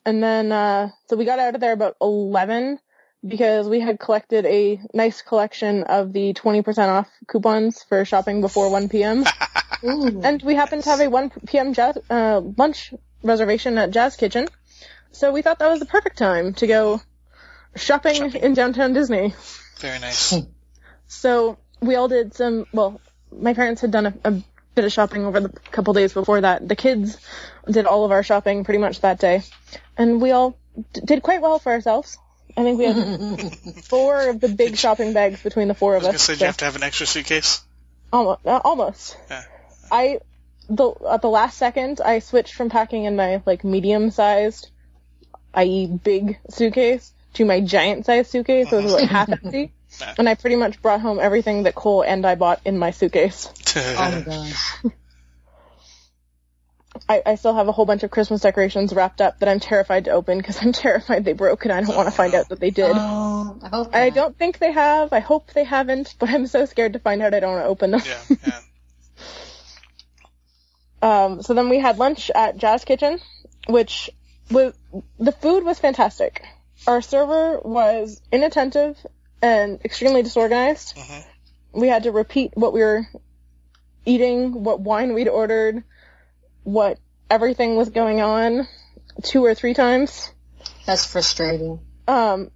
[0.06, 2.80] And then, uh, so we got out of there about 11
[3.26, 8.70] because we had collected a nice collection of the 20% off coupons for shopping before
[8.72, 9.24] 1 p.m.
[9.84, 10.22] Ooh.
[10.24, 11.74] and we happened to have a 1 p.m.
[11.74, 12.94] Jazz, uh, lunch
[13.24, 14.48] reservation at Jazz Kitchen.
[15.12, 17.02] So we thought that was the perfect time to go
[17.76, 18.42] shopping, Shopping.
[18.42, 19.34] in downtown Disney.
[19.80, 20.34] Very nice.
[21.08, 22.66] So we all did some.
[22.74, 23.02] Well,
[23.32, 24.32] my parents had done a, a
[24.76, 26.68] bit of shopping over the couple days before that.
[26.68, 27.18] The kids
[27.70, 29.42] did all of our shopping pretty much that day,
[29.98, 30.58] and we all
[30.94, 32.18] d- did quite well for ourselves.
[32.60, 36.02] I think we have four of the big shopping bags between the four I of
[36.04, 36.22] was gonna us.
[36.24, 37.62] say, do so- you have to have an extra suitcase?
[38.12, 39.18] almost, uh, almost.
[39.30, 39.44] Yeah.
[39.92, 40.20] I
[40.70, 44.70] the at the last second I switched from packing in my like medium sized,
[45.54, 45.88] i.e.
[45.88, 48.70] big suitcase to my giant sized suitcase.
[48.70, 49.72] So it was like half empty.
[50.20, 53.50] And I pretty much brought home everything that Cole and I bought in my suitcase.
[53.76, 54.76] Oh my gosh.
[57.08, 60.06] I, I still have a whole bunch of Christmas decorations wrapped up that I'm terrified
[60.06, 62.60] to open because I'm terrified they broke and I don't want to find out that
[62.60, 62.92] they did.
[62.96, 63.96] Oh, I hope.
[63.96, 65.14] I don't think they have.
[65.14, 67.70] I hope they haven't, but I'm so scared to find out I don't want to
[67.70, 68.02] open them.
[68.06, 68.60] yeah, yeah.
[71.02, 73.20] Um, so then we had lunch at Jazz Kitchen,
[73.68, 74.10] which
[74.52, 74.74] was
[75.18, 76.44] the food was fantastic.
[76.88, 78.98] Our server was inattentive
[79.42, 80.98] and extremely disorganized.
[80.98, 81.26] Mhm.
[81.72, 83.08] We had to repeat what we were
[84.06, 85.84] eating, what wine we'd ordered,
[86.64, 87.00] what
[87.30, 88.68] everything was going on
[89.24, 90.32] two or three times.
[90.86, 91.80] That's frustrating.
[92.08, 92.52] Um,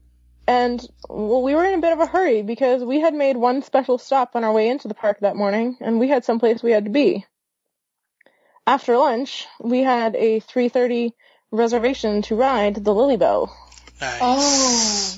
[0.47, 3.62] And well, we were in a bit of a hurry because we had made one
[3.62, 6.72] special stop on our way into the park that morning, and we had someplace we
[6.72, 7.26] had to be.
[8.68, 11.14] After lunch, we had a 3:30
[11.51, 13.56] reservation to ride the Lilly Belle.
[14.01, 14.20] Nice.
[14.22, 15.18] Oh.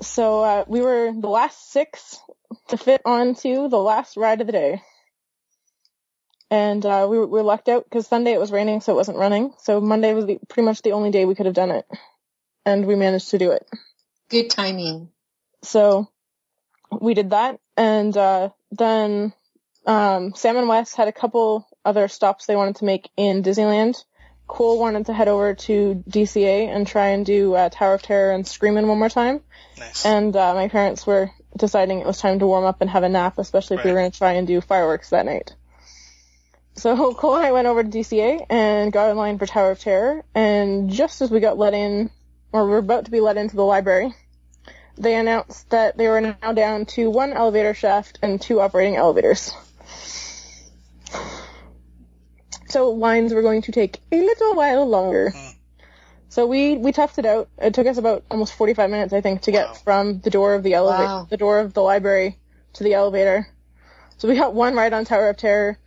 [0.00, 2.20] So uh, we were the last six
[2.68, 4.82] to fit onto the last ride of the day.
[6.50, 8.96] And uh, we, were, we were lucked out because Sunday it was raining, so it
[8.96, 9.52] wasn't running.
[9.58, 11.86] So Monday was the, pretty much the only day we could have done it.
[12.64, 13.66] And we managed to do it.
[14.28, 15.10] Good timing.
[15.62, 16.08] So
[17.00, 17.60] we did that.
[17.76, 19.32] And uh, then
[19.86, 24.02] um, Sam and Wes had a couple other stops they wanted to make in Disneyland.
[24.46, 28.32] Cole wanted to head over to DCA and try and do uh, Tower of Terror
[28.32, 29.42] and Screamin' one more time.
[29.78, 30.06] Nice.
[30.06, 33.08] And uh, my parents were deciding it was time to warm up and have a
[33.08, 35.54] nap, especially if we were going to try and do fireworks that night.
[36.78, 39.80] So Cole and I went over to DCA and got in line for Tower of
[39.80, 40.24] Terror.
[40.34, 42.10] And just as we got let in,
[42.52, 44.14] or we were about to be let into the library,
[44.96, 49.52] they announced that they were now down to one elevator shaft and two operating elevators.
[52.68, 55.30] So lines were going to take a little while longer.
[55.30, 55.48] Hmm.
[56.28, 57.48] So we, we toughed it out.
[57.58, 59.74] It took us about almost 45 minutes, I think, to get Wow.
[59.74, 61.26] from the door of the elevator, Wow.
[61.30, 62.38] the door of the library
[62.74, 63.48] to the elevator.
[64.18, 65.78] So we got one ride on Tower of Terror,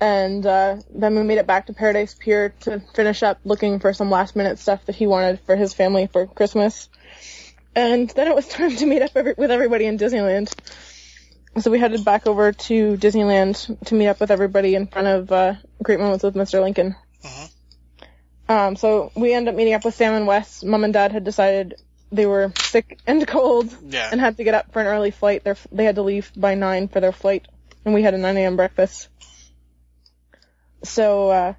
[0.00, 3.92] and uh, then we made it back to Paradise Pier to finish up looking for
[3.92, 6.88] some last minute stuff that he wanted for his family for Christmas.
[7.74, 10.52] And then it was time to meet up every- with everybody in Disneyland.
[11.60, 15.30] So we headed back over to Disneyland to meet up with everybody in front of
[15.32, 16.60] uh, Great Moments with Mr.
[16.60, 16.96] Lincoln.
[17.22, 17.50] Mhm.
[18.48, 20.62] Um, so we ended up meeting up with Sam and Wes.
[20.64, 21.74] Mom and Dad had decided
[22.12, 24.08] they were sick and cold Yeah.
[24.10, 25.44] and had to get up for an early flight.
[25.44, 27.46] Their, they had to leave by 9 for their flight,
[27.84, 28.56] and we had a 9 a.m.
[28.56, 29.08] breakfast.
[30.84, 31.54] So, uh,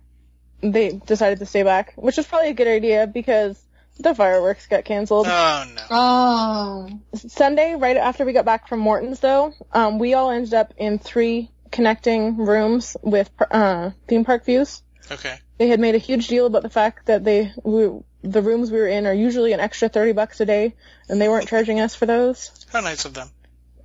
[0.62, 3.62] they decided to stay back, which was probably a good idea because
[4.00, 5.28] the fireworks got canceled.
[5.30, 5.82] Oh no.
[5.90, 6.90] Oh.
[7.16, 11.00] Sunday, right after we got back from Morton's though, um, we all ended up in
[11.00, 14.82] three connecting rooms with, uh, theme park views.
[15.12, 15.38] Okay.
[15.58, 17.90] They had made a huge deal about the fact that they, we,
[18.22, 20.74] the rooms we were in are usually an extra 30 bucks a day,
[21.08, 22.66] and they weren't charging us for those.
[22.72, 23.30] How nice of them.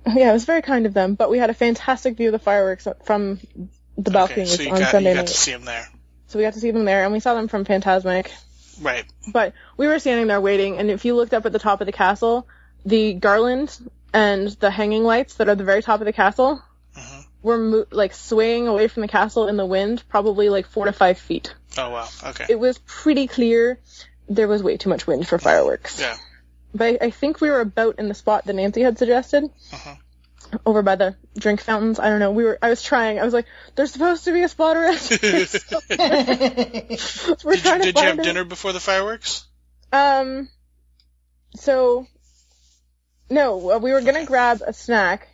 [0.05, 2.39] Yeah, it was very kind of them, but we had a fantastic view of the
[2.39, 3.39] fireworks from
[4.03, 5.27] the Okay, so you on got Sunday night.
[5.27, 5.87] to see them there.
[6.27, 8.27] So we got to see them there, and we saw them from Fantasmic.
[8.81, 9.05] Right.
[9.31, 11.85] But we were standing there waiting, and if you looked up at the top of
[11.87, 12.47] the castle,
[12.85, 13.77] the garland
[14.13, 16.61] and the hanging lights that are at the very top of the castle
[16.97, 17.25] Mhm.
[17.41, 20.93] were mo- like swaying away from the castle in the wind, probably like four to
[20.93, 21.53] five feet.
[21.77, 22.07] Oh wow.
[22.25, 22.45] Okay.
[22.49, 23.79] It was pretty clear
[24.27, 25.99] there was way too much wind for fireworks.
[25.99, 26.15] Yeah.
[26.73, 29.49] But I, I think we were about in the spot that Nancy had suggested.
[29.73, 29.95] Uh-huh.
[30.65, 31.99] Over by the drink fountains.
[31.99, 32.31] I don't know.
[32.31, 33.19] We were, I was trying.
[33.19, 34.99] I was like, there's supposed to be a spot around
[37.43, 38.23] we're Did, trying you, to did you have it.
[38.23, 39.45] dinner before the fireworks?
[39.93, 40.49] Um,
[41.55, 42.07] so,
[43.29, 45.27] no, uh, we were gonna grab a snack,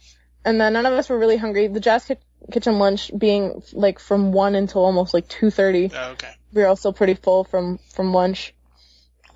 [0.46, 1.68] and then none of us were really hungry.
[1.68, 2.16] The Jazz Ki-
[2.52, 5.92] Kitchen lunch being like from one until almost like two thirty.
[5.94, 6.32] Oh, okay.
[6.54, 8.54] We were all still pretty full from from lunch,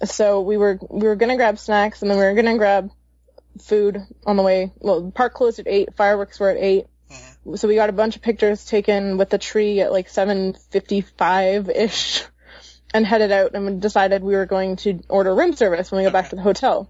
[0.04, 2.90] so we were we were gonna grab snacks, and then we were gonna grab
[3.60, 4.72] food on the way.
[4.80, 5.96] Well, the park closed at eight.
[5.96, 7.58] Fireworks were at 8 Mhm.
[7.60, 11.02] So we got a bunch of pictures taken with the tree at like seven fifty
[11.02, 12.24] five ish
[12.94, 16.04] and headed out and we decided we were going to order room service when we
[16.06, 16.90] got back to the hotel,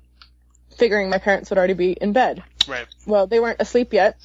[0.77, 2.43] figuring my parents would already be in bed.
[2.67, 2.85] Right.
[3.07, 4.17] Well, they weren't asleep yet,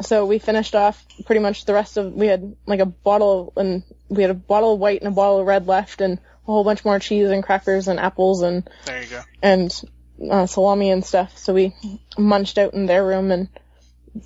[0.00, 2.12] so we finished off pretty much the rest of.
[2.14, 5.40] We had like a bottle and we had a bottle of white and a bottle
[5.40, 9.02] of red left, and a whole bunch more cheese and crackers and apples and There
[9.02, 9.20] you go.
[9.42, 9.82] and
[10.30, 11.36] uh, salami and stuff.
[11.38, 11.74] So we
[12.18, 13.48] munched out in their room and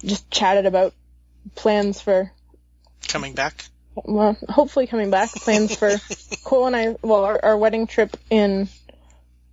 [0.04, 0.94] just chatted about
[1.54, 2.30] plans for
[3.08, 3.64] Coming back.
[3.94, 5.30] well, hopefully coming back.
[5.30, 5.90] Plans for
[6.44, 8.68] Cole and I, well, our, our wedding trip in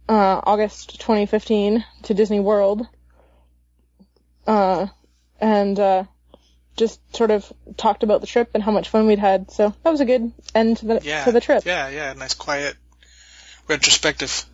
[0.09, 2.85] uh, August 2015 to Disney World,
[4.47, 4.87] uh,
[5.39, 6.03] and uh,
[6.75, 9.51] just sort of talked about the trip and how much fun we'd had.
[9.51, 11.23] So that was a good end to the Yeah.
[11.25, 11.63] to the trip.
[11.65, 12.13] Yeah, yeah.
[12.13, 12.75] Nice, quiet
[13.67, 14.45] retrospective.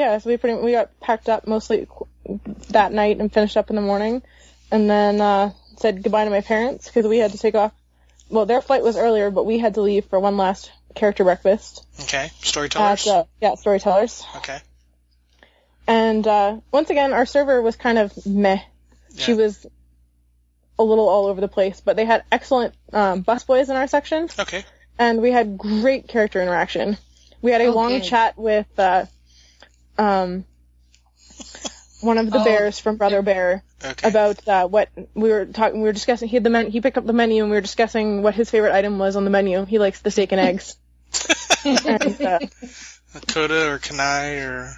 [0.00, 1.86] Yeah, so we pretty we got packed up mostly
[2.70, 4.22] that night and finished up in the morning,
[4.70, 7.72] and then uh, said goodbye to my parents because we had to take off.
[8.30, 11.84] Well, their flight was earlier, but we had to leave for one last character breakfast
[12.00, 12.30] Okay.
[12.40, 13.06] Storytellers.
[13.06, 14.24] at uh, yeah storytellers.
[14.36, 14.60] okay.
[15.86, 18.60] And uh, once again, our server was kind of meh.
[19.18, 19.66] She was
[20.78, 24.30] a little all over the place, but they had excellent um, busboys in our section,
[24.38, 24.64] Okay.
[24.98, 26.96] and we had great character interaction.
[27.42, 29.04] We had a Oh, long chat with uh,
[30.00, 30.44] um,
[32.00, 34.08] one of the Oh, bears from Brother Bear Okay.
[34.08, 35.80] about uh, what we were talking.
[35.80, 36.28] We were discussing.
[36.28, 38.50] He had the men- He picked up the menu, and we were discussing what his
[38.50, 39.64] favorite item was on the menu.
[39.66, 40.76] He likes the steak and eggs.
[41.64, 42.38] and, uh,
[43.28, 44.72] Koda or Kenai or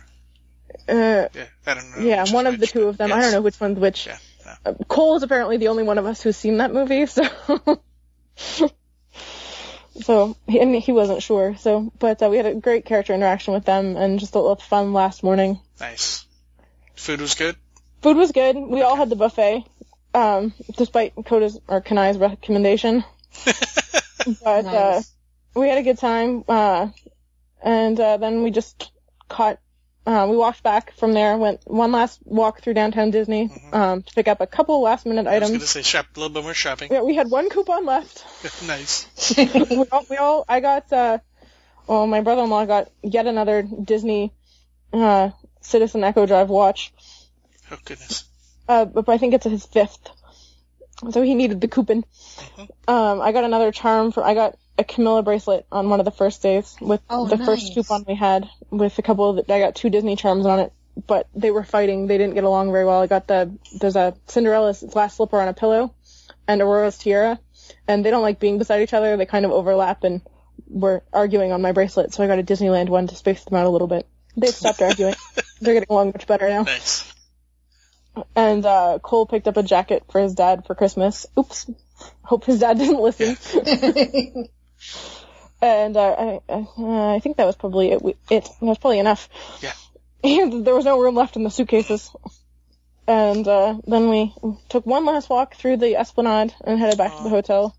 [0.89, 2.03] Uh, Yeah, I don't know.
[2.05, 3.13] yeah, one of the two of them.
[3.13, 4.07] I don't know which one's which.
[4.07, 4.57] Yeah, yeah.
[4.67, 7.23] Uh, Cole is apparently the only one of us who's seen that movie, so.
[10.01, 13.55] so, he, and he wasn't sure, so, but uh, we had a great character interaction
[13.55, 15.61] with them and just a little fun last morning.
[15.81, 16.25] Nice.
[16.95, 17.57] Food was good.
[18.03, 18.57] Food was good.
[18.57, 19.65] We all had the buffet,
[20.15, 23.05] um, despite Koda's or Kenai's recommendation.
[24.45, 25.03] But uh,
[25.55, 26.89] we had a good time, uh,
[27.63, 28.91] and uh, then we just
[29.29, 29.59] caught.
[30.05, 31.37] Uh, we walked back from there.
[31.37, 33.75] Went one last walk through downtown Disney Mhm.
[33.75, 35.63] um, to pick up a couple last minute I was going items.
[35.63, 36.93] to say shop a little bit more shopping.
[36.93, 38.25] Yeah, we had one coupon left.
[38.67, 39.07] nice.
[39.37, 40.45] we, all, we all.
[40.49, 40.93] I got.
[40.93, 41.19] Uh,
[41.87, 44.33] well, my brother-in-law got yet another Disney
[44.93, 45.31] uh,
[45.61, 46.93] Citizen Eco-Drive watch.
[47.71, 48.25] Oh goodness.
[48.69, 50.11] Uh, but I think it's his fifth.
[51.11, 52.05] So he needed the coupon.
[52.57, 52.69] Mhm.
[52.89, 56.11] Um, I got another charm for, I got a Chamilia bracelet on one of the
[56.11, 59.61] first days with Oh, the first coupon we had with a couple of, the, I
[59.61, 60.73] got two Disney charms on it,
[61.07, 62.07] but they were fighting.
[62.07, 63.01] They didn't get along very well.
[63.01, 65.95] I got the, there's a Cinderella's glass slipper on a pillow
[66.49, 67.39] and Aurora's tiara
[67.87, 69.17] and they don't like being beside each other.
[69.17, 70.23] They kind of overlap and
[70.69, 72.13] were arguing on my bracelet.
[72.13, 74.07] So I got a Disneyland one to space them out a little bit.
[74.37, 75.15] They've stopped arguing.
[75.61, 76.63] They're getting along much better now.
[76.63, 77.13] Nice.
[78.37, 81.27] And uh, Cole picked up a jacket for his dad for Christmas.
[81.39, 81.71] Oops.
[82.23, 83.37] Hope his dad didn't listen.
[85.61, 88.03] And uh, I, I, I think that was probably it.
[88.03, 89.29] We, it that was probably enough.
[89.61, 89.73] Yeah.
[90.25, 92.11] And there was no room left in the suitcases.
[93.07, 94.35] And uh, then we
[94.69, 97.77] took one last walk through the Esplanade and headed back to the hotel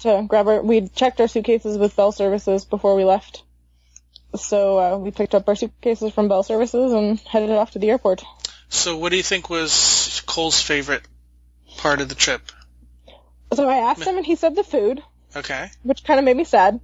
[0.00, 0.62] to grab our.
[0.62, 3.42] We checked our suitcases with Bell Services before we left.
[4.36, 7.90] So uh, we picked up our suitcases from Bell Services and headed off to the
[7.90, 8.22] airport.
[8.68, 11.02] So, what do you think was Cole's favorite
[11.78, 12.42] part of the trip?
[13.54, 15.02] So I asked him, and he said the food,
[15.36, 15.70] Okay.
[15.82, 16.80] which kind of made me sad.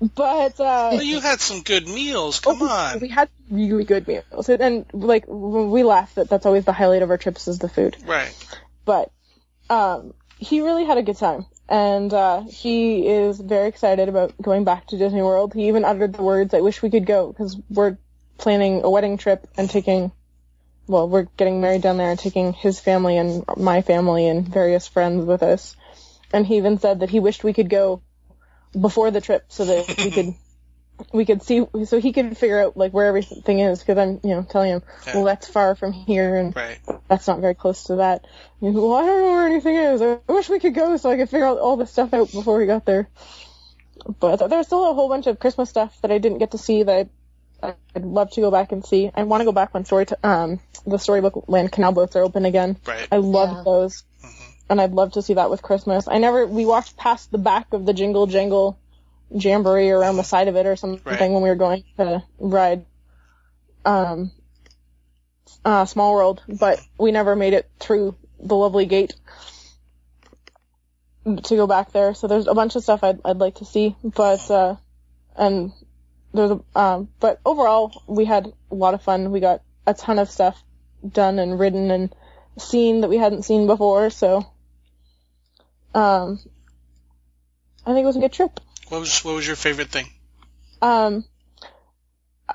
[0.00, 2.40] But uh, Well, you had some good meals.
[2.40, 3.00] Come oh, on.
[3.00, 7.10] we had really good meals, and like we laugh that that's always the highlight of
[7.10, 7.96] our trips is the food.
[8.06, 8.32] Right.
[8.84, 9.10] But
[9.68, 14.62] um, he really had a good time, and uh, he is very excited about going
[14.62, 15.52] back to Disney World.
[15.52, 17.98] He even uttered the words, "I wish we could go," because we're
[18.38, 20.12] planning a wedding trip and taking.
[20.86, 24.88] Well, we're getting married down there and taking his family and my family and various
[24.88, 25.76] friends with us.
[26.32, 28.02] And he even said that he wished we could go
[28.78, 30.34] before the trip so that we could
[31.12, 34.34] we could see so he could figure out like where everything is because I'm you
[34.34, 35.14] know telling him Yeah.
[35.14, 36.78] well that's far from here and Right.
[37.08, 38.26] that's not very close to that.
[38.60, 40.02] And he's, well, I don't know where anything is.
[40.02, 42.58] I wish we could go so I could figure out all this stuff out before
[42.58, 43.08] we got there.
[44.20, 46.82] But there's still a whole bunch of Christmas stuff that I didn't get to see
[46.82, 47.08] that
[47.62, 49.10] I, I'd love to go back and see.
[49.14, 52.22] I want to go back when story t- um the storybook land canal boats are
[52.22, 52.78] open again.
[52.86, 53.08] Right.
[53.10, 53.62] I love Yeah.
[53.64, 54.04] those.
[54.70, 56.08] And I'd love to see that with Christmas.
[56.08, 58.78] I never we walked past the back of the Jingle Jangle
[59.30, 61.20] Jamboree around the side of it or something Right.
[61.20, 62.84] when we were going to ride
[63.84, 64.30] um
[65.64, 69.14] uh Small World, but we never made it through the lovely gate
[71.24, 72.14] to go back there.
[72.14, 74.76] So there's a bunch of stuff I'd I'd like to see, but uh
[75.36, 75.72] and
[76.32, 79.30] there's a um but overall we had a lot of fun.
[79.30, 80.62] We got a ton of stuff
[81.06, 82.14] done and ridden and
[82.58, 84.44] seen that we hadn't seen before, so
[85.98, 86.38] um
[87.86, 88.60] I think it was a good trip.
[88.88, 90.06] What was What was your favorite thing?
[90.80, 91.24] Um,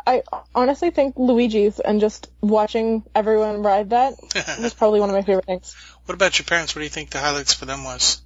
[0.08, 0.24] I
[0.56, 4.14] honestly think Luigi's and just watching everyone ride that
[4.60, 5.76] was probably one of my favorite things.
[6.06, 6.74] what about your parents?
[6.76, 8.22] What do you think the highlights for them was?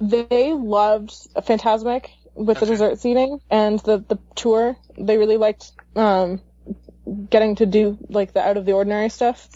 [0.00, 4.76] They loved Fantasmic with the dessert seating and the the tour.
[4.96, 6.40] They really liked um
[7.30, 9.48] getting to do like the out of the ordinary stuff.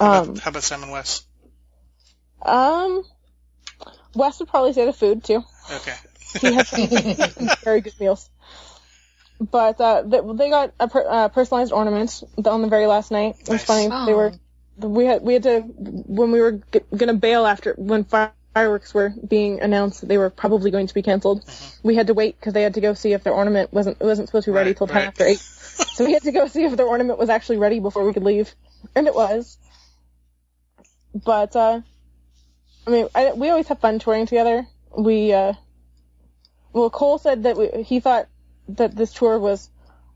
[0.00, 1.22] How Um, about, how about Sam and Wes?
[2.44, 3.04] Um,
[4.14, 5.44] Wes would probably say the food too.
[5.72, 5.94] Okay.
[6.40, 6.88] He some
[7.64, 8.30] very good meals.
[9.40, 13.36] But uh, they, they got a per, uh, personalized ornament on the very last night.
[13.40, 13.64] It was Nice.
[13.64, 13.88] funny.
[14.04, 14.14] They Oh.
[14.14, 14.32] were
[14.78, 18.74] we had we had to when we were g- gonna bail after when fireworks were
[18.86, 19.24] being
[19.60, 21.20] announced that they were probably going to be canceled.
[21.60, 24.04] We had to wait because they had to go see if their ornament wasn't it
[24.04, 25.08] wasn't supposed to be ready Right, till ten right.
[25.08, 25.40] after eight.
[25.92, 28.24] so we had to go see if their ornament was actually ready before we could
[28.24, 28.54] leave,
[28.94, 29.58] and it was.
[31.24, 31.80] But uh,
[32.86, 34.66] I mean, I, we always have fun touring together.
[34.96, 35.54] We uh,
[36.72, 38.28] well, Cole said that we, he thought
[38.68, 39.68] that this tour was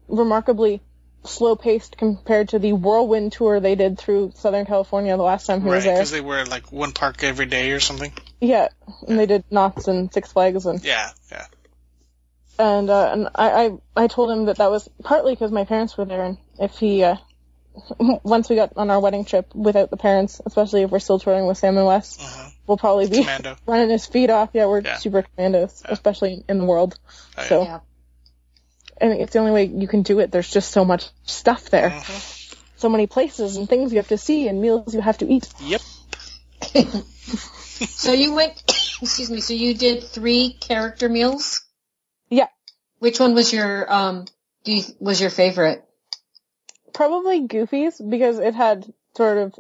[0.08, 0.80] remarkably
[1.24, 5.60] slow paced compared to the whirlwind tour they did through Southern California the last time
[5.60, 5.94] he right, was there.
[5.94, 8.12] because they were like one park every day or something.
[8.40, 8.68] Yeah,
[9.06, 11.46] and they did Knott's and Six Flags and Yeah, yeah.
[12.58, 15.96] and uh, and I, I I told him that that was partly because my parents
[15.96, 17.16] were there, and if he uh,
[18.24, 21.46] once we got on our wedding trip without the parents, especially if we're still touring
[21.46, 22.52] with Sam and Wes, Mhm.
[22.66, 23.56] we'll probably be Commando.
[23.66, 24.50] running his feet off.
[24.52, 24.96] Yeah, we're Yeah.
[24.96, 25.92] super commandos, Yeah.
[25.92, 26.98] especially in the world.
[27.36, 27.48] Oh, yeah.
[27.48, 27.80] So, Yeah.
[29.00, 30.30] I mean, it's the only way you can do it.
[30.32, 31.90] There's just so much stuff there.
[31.90, 32.54] Mhm.
[32.78, 35.48] So many places and things you have to see and meals you have to eat.
[35.60, 35.82] Yep.
[37.76, 38.54] So you went,
[39.02, 41.60] excuse me, so you did three character meals?
[42.30, 42.48] Yeah.
[43.00, 44.24] Which one was your, um,
[44.64, 45.85] do you, was your favorite?
[46.96, 49.54] Probably Goofy's because it had sort of.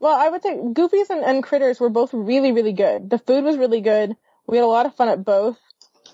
[0.00, 3.08] Well, I would say Goofy's and, and Critters were both really, really good.
[3.08, 4.16] The food was really good.
[4.48, 5.56] We had a lot of fun at both.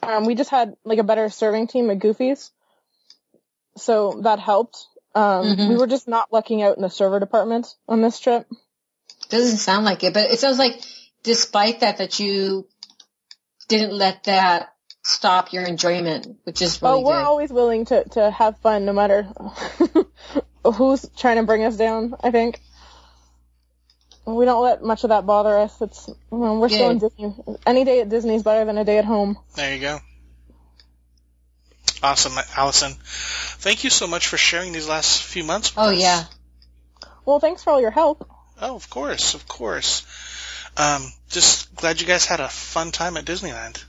[0.03, 2.51] Um, we just had like a better serving team at Goofy's.
[3.77, 4.87] so that helped.
[5.15, 5.69] Um, Mhm.
[5.71, 8.47] we were just not lucking out in the server department on this trip.
[9.31, 10.79] Doesn't sound like it, but it sounds like
[11.23, 12.67] despite that, that you
[13.69, 17.25] didn't let that stop your enjoyment, which is really oh, we're good.
[17.25, 19.29] always willing to to have fun, no matter
[20.65, 22.15] who's trying to bring us down.
[22.23, 22.61] I think
[24.27, 25.81] we don't let much of that bother us.
[25.81, 27.35] It's well, we're still in Disney.
[27.67, 29.39] Any day at Disney is better than a day at home.
[29.55, 29.99] There you go.
[32.03, 32.95] Awesome, Allison.
[33.03, 35.77] Thank you so much for sharing these last few months.
[35.77, 36.01] With oh us.
[36.01, 36.25] yeah.
[37.27, 38.27] Well, thanks for all your help.
[38.61, 40.07] Oh, of course, of course.
[40.77, 43.83] Um, just glad you guys had a fun time at Disneyland.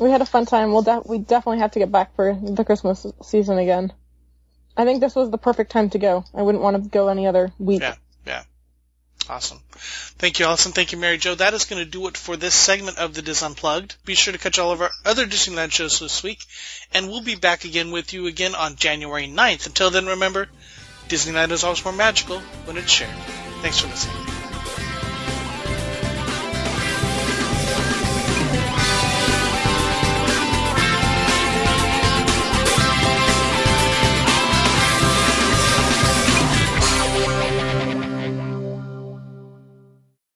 [0.00, 0.72] We had a fun time.
[0.72, 3.92] We'll de- we definitely have to get back for the Christmas season again.
[4.76, 6.24] I think this was the perfect time to go.
[6.34, 7.82] I wouldn't want to go any other week.
[7.82, 7.96] Yeah,
[8.26, 8.44] yeah.
[9.28, 9.60] Awesome.
[10.18, 10.72] Thank you, Allison.
[10.72, 11.34] Thank you, Mary Jo.
[11.34, 13.96] That is going to do it for this segment of the DIS Unplugged.
[14.04, 16.44] Be sure to catch all of our other Disneyland shows this week,
[16.92, 19.66] and we'll be back again with you again on January 9th.
[19.66, 20.48] Until then, remember,
[21.08, 23.14] Disneyland is always more magical when it's shared.
[23.62, 24.39] Thanks for listening.